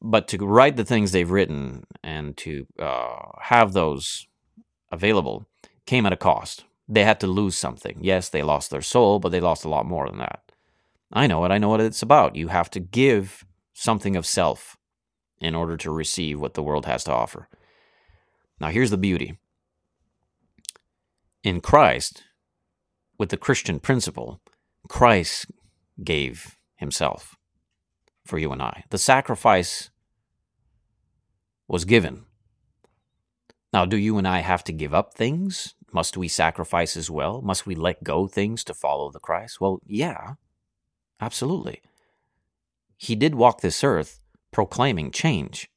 but 0.00 0.28
to 0.28 0.38
write 0.38 0.76
the 0.76 0.84
things 0.84 1.12
they've 1.12 1.30
written 1.30 1.84
and 2.02 2.36
to 2.36 2.66
uh, 2.78 3.30
have 3.40 3.72
those 3.72 4.26
available 4.92 5.46
came 5.86 6.06
at 6.06 6.12
a 6.12 6.16
cost. 6.16 6.64
They 6.86 7.04
had 7.04 7.20
to 7.20 7.26
lose 7.26 7.56
something. 7.56 7.98
Yes, 8.02 8.28
they 8.28 8.42
lost 8.42 8.70
their 8.70 8.82
soul, 8.82 9.18
but 9.18 9.30
they 9.30 9.40
lost 9.40 9.64
a 9.64 9.70
lot 9.70 9.86
more 9.86 10.06
than 10.06 10.18
that. 10.18 10.52
I 11.12 11.26
know 11.26 11.44
it. 11.44 11.50
I 11.50 11.58
know 11.58 11.70
what 11.70 11.80
it's 11.80 12.02
about. 12.02 12.36
You 12.36 12.48
have 12.48 12.68
to 12.70 12.80
give 12.80 13.46
something 13.72 14.16
of 14.16 14.26
self 14.26 14.76
in 15.40 15.54
order 15.54 15.76
to 15.78 15.90
receive 15.90 16.40
what 16.40 16.54
the 16.54 16.62
world 16.62 16.86
has 16.86 17.04
to 17.04 17.12
offer. 17.12 17.48
Now, 18.60 18.68
here's 18.68 18.90
the 18.90 18.98
beauty 18.98 19.38
in 21.42 21.60
Christ, 21.60 22.24
with 23.18 23.30
the 23.30 23.36
Christian 23.36 23.80
principle, 23.80 24.40
Christ 24.88 25.46
gave 26.02 26.56
himself 26.76 27.36
for 28.24 28.38
you 28.38 28.52
and 28.52 28.62
I. 28.62 28.84
The 28.90 28.98
sacrifice 28.98 29.90
was 31.68 31.84
given 31.84 32.24
now, 33.74 33.84
do 33.84 33.96
you 33.96 34.18
and 34.18 34.28
I 34.28 34.38
have 34.38 34.62
to 34.64 34.72
give 34.72 34.94
up 34.94 35.14
things? 35.14 35.74
Must 35.92 36.16
we 36.16 36.28
sacrifice 36.28 36.96
as 36.96 37.10
well? 37.10 37.42
Must 37.42 37.66
we 37.66 37.74
let 37.74 38.04
go 38.04 38.28
things 38.28 38.62
to 38.64 38.72
follow 38.72 39.10
the 39.10 39.18
Christ? 39.18 39.60
Well, 39.60 39.80
yeah, 39.84 40.34
absolutely. 41.20 41.82
He 42.96 43.16
did 43.16 43.34
walk 43.34 43.62
this 43.62 43.82
earth 43.82 44.20
proclaiming 44.52 45.10
change. 45.10 45.68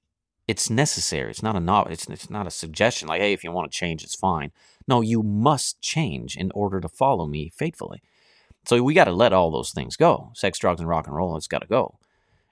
It's 0.47 0.69
necessary. 0.69 1.32
It's 1.32 1.41
not 1.41 1.56
a 1.56 1.60
no, 1.60 1.86
it's, 1.89 2.08
it's 2.08 2.30
not 2.30 2.45
a 2.45 2.52
suggestion 2.52 3.08
like, 3.08 3.19
hey, 3.19 3.34
if 3.34 3.43
you 3.43 3.52
want 3.52 3.71
to 3.71 3.76
change, 3.76 4.04
it's 4.04 4.13
fine. 4.13 4.52
No, 4.88 5.02
you 5.02 5.21
must 5.21 5.82
change 5.82 6.36
in 6.36 6.52
order 6.56 6.80
to 6.80 6.88
follow 6.88 7.26
me 7.26 7.52
faithfully. 7.56 8.02
So 8.65 8.82
we 8.84 8.93
got 8.93 9.06
to 9.06 9.13
let 9.13 9.34
all 9.34 9.52
those 9.52 9.71
things 9.71 9.95
go. 9.95 10.32
Sex, 10.34 10.60
drugs, 10.60 10.80
and 10.80 10.89
rock 10.89 11.08
and 11.08 11.15
roll, 11.15 11.38
it's 11.38 11.47
got 11.47 11.62
to 11.62 11.67
go. 11.67 12.00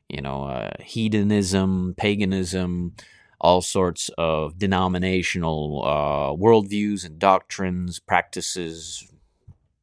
You 0.10 0.22
know, 0.22 0.46
uh, 0.46 0.72
hedonism, 0.80 1.96
paganism, 1.98 2.94
all 3.42 3.62
sorts 3.62 4.10
of 4.18 4.58
denominational 4.58 5.84
uh, 5.86 6.36
worldviews 6.42 7.06
and 7.06 7.20
doctrines, 7.20 8.00
practices, 8.00 9.12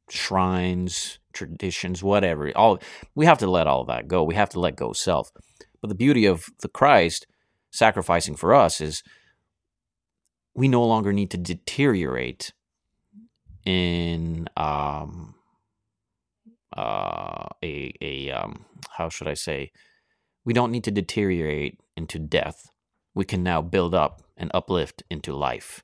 shrines, 0.09 1.19
traditions, 1.33 2.03
whatever. 2.03 2.51
All 2.57 2.79
we 3.15 3.27
have 3.27 3.39
to 3.39 3.51
let 3.51 3.67
all 3.67 3.85
that 3.85 4.09
go. 4.09 4.23
We 4.23 4.35
have 4.35 4.51
to 4.51 4.61
let 4.61 4.77
go 4.77 4.93
self. 4.93 5.33
But 5.81 5.89
the 5.89 5.95
beauty 5.95 6.27
of 6.27 6.47
the 6.61 6.69
Christ 6.69 7.27
sacrificing 7.71 8.37
for 8.37 8.55
us 8.55 8.81
is 8.81 9.03
we 10.55 10.69
no 10.69 10.85
longer 10.85 11.13
need 11.13 11.31
to 11.31 11.39
deteriorate 11.39 12.53
in 13.65 14.49
um, 14.57 15.35
uh, 16.77 17.47
a 17.63 17.93
a 18.01 18.31
um, 18.31 18.65
how 18.97 19.09
should 19.09 19.29
I 19.29 19.35
say? 19.35 19.73
We 20.45 20.53
don't 20.53 20.73
need 20.73 20.85
to 20.85 20.91
deteriorate 20.91 21.79
into 21.97 22.19
death 22.19 22.73
we 23.15 23.25
can 23.25 23.43
now 23.43 23.63
build 23.63 23.95
up 23.95 24.23
and 24.37 24.51
uplift 24.55 25.03
into 25.11 25.35
life. 25.35 25.83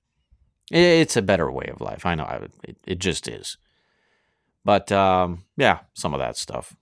It's 0.71 1.17
a 1.17 1.23
better 1.23 1.51
way 1.51 1.67
of 1.73 1.81
life. 1.81 2.05
I 2.05 2.15
know 2.15 2.49
it, 2.65 2.77
it 2.87 2.99
just 2.99 3.29
is. 3.29 3.57
But 4.65 4.93
um, 4.93 5.45
yeah, 5.57 5.81
some 5.95 6.13
of 6.13 6.21
that 6.21 6.37
stuff 6.37 6.77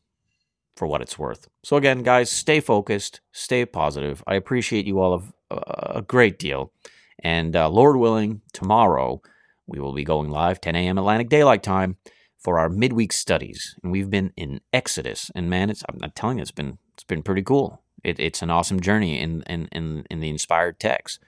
for 0.76 0.86
what 0.86 1.00
it's 1.00 1.18
worth. 1.18 1.48
So 1.64 1.76
again, 1.76 2.02
guys, 2.02 2.30
stay 2.30 2.60
focused, 2.60 3.20
stay 3.32 3.64
positive. 3.64 4.22
I 4.26 4.34
appreciate 4.34 4.86
you 4.86 5.00
all 5.00 5.14
of, 5.14 5.32
uh, 5.50 5.98
a 5.98 6.02
great 6.02 6.38
deal. 6.38 6.72
And 7.18 7.56
uh, 7.56 7.68
Lord 7.68 7.96
willing, 7.96 8.42
tomorrow 8.52 9.22
we 9.66 9.80
will 9.80 9.92
be 9.92 10.04
going 10.04 10.30
live 10.30 10.60
10 10.60 10.76
a.m. 10.76 10.98
Atlantic 10.98 11.28
Daylight 11.28 11.62
Time 11.62 11.96
for 12.38 12.58
our 12.58 12.68
midweek 12.68 13.12
studies, 13.12 13.74
and 13.82 13.90
we've 13.90 14.10
been 14.10 14.32
in 14.36 14.60
Exodus. 14.72 15.30
And 15.34 15.50
man, 15.50 15.70
it's 15.70 15.82
I'm 15.88 15.98
not 15.98 16.14
telling 16.14 16.38
you, 16.38 16.42
it's 16.42 16.50
been 16.50 16.78
it's 16.94 17.04
been 17.04 17.22
pretty 17.22 17.42
cool. 17.42 17.82
It, 18.04 18.20
it's 18.20 18.42
an 18.42 18.50
awesome 18.50 18.80
journey 18.80 19.18
in, 19.20 19.42
in 19.48 19.68
in 19.72 20.06
in 20.10 20.20
the 20.20 20.28
inspired 20.28 20.78
text, 20.78 21.18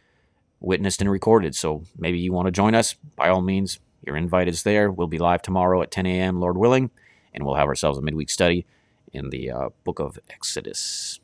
witnessed 0.60 1.00
and 1.00 1.10
recorded. 1.10 1.56
So 1.56 1.82
maybe 1.96 2.18
you 2.18 2.32
want 2.32 2.46
to 2.46 2.52
join 2.52 2.74
us. 2.74 2.94
By 3.16 3.28
all 3.30 3.40
means, 3.40 3.80
your 4.06 4.16
invite 4.16 4.48
is 4.48 4.62
there. 4.62 4.92
We'll 4.92 5.08
be 5.08 5.18
live 5.18 5.42
tomorrow 5.42 5.82
at 5.82 5.90
10 5.90 6.06
a.m. 6.06 6.38
Lord 6.38 6.56
willing, 6.56 6.90
and 7.34 7.44
we'll 7.44 7.56
have 7.56 7.68
ourselves 7.68 7.98
a 7.98 8.02
midweek 8.02 8.30
study 8.30 8.64
in 9.12 9.30
the 9.30 9.50
uh, 9.50 9.68
book 9.84 9.98
of 9.98 10.18
Exodus. 10.30 11.18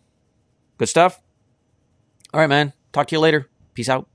Good 0.78 0.88
stuff. 0.88 1.20
All 2.32 2.40
right, 2.40 2.48
man. 2.48 2.72
Talk 2.92 3.06
to 3.08 3.14
you 3.14 3.20
later. 3.20 3.48
Peace 3.74 3.88
out. 3.88 4.08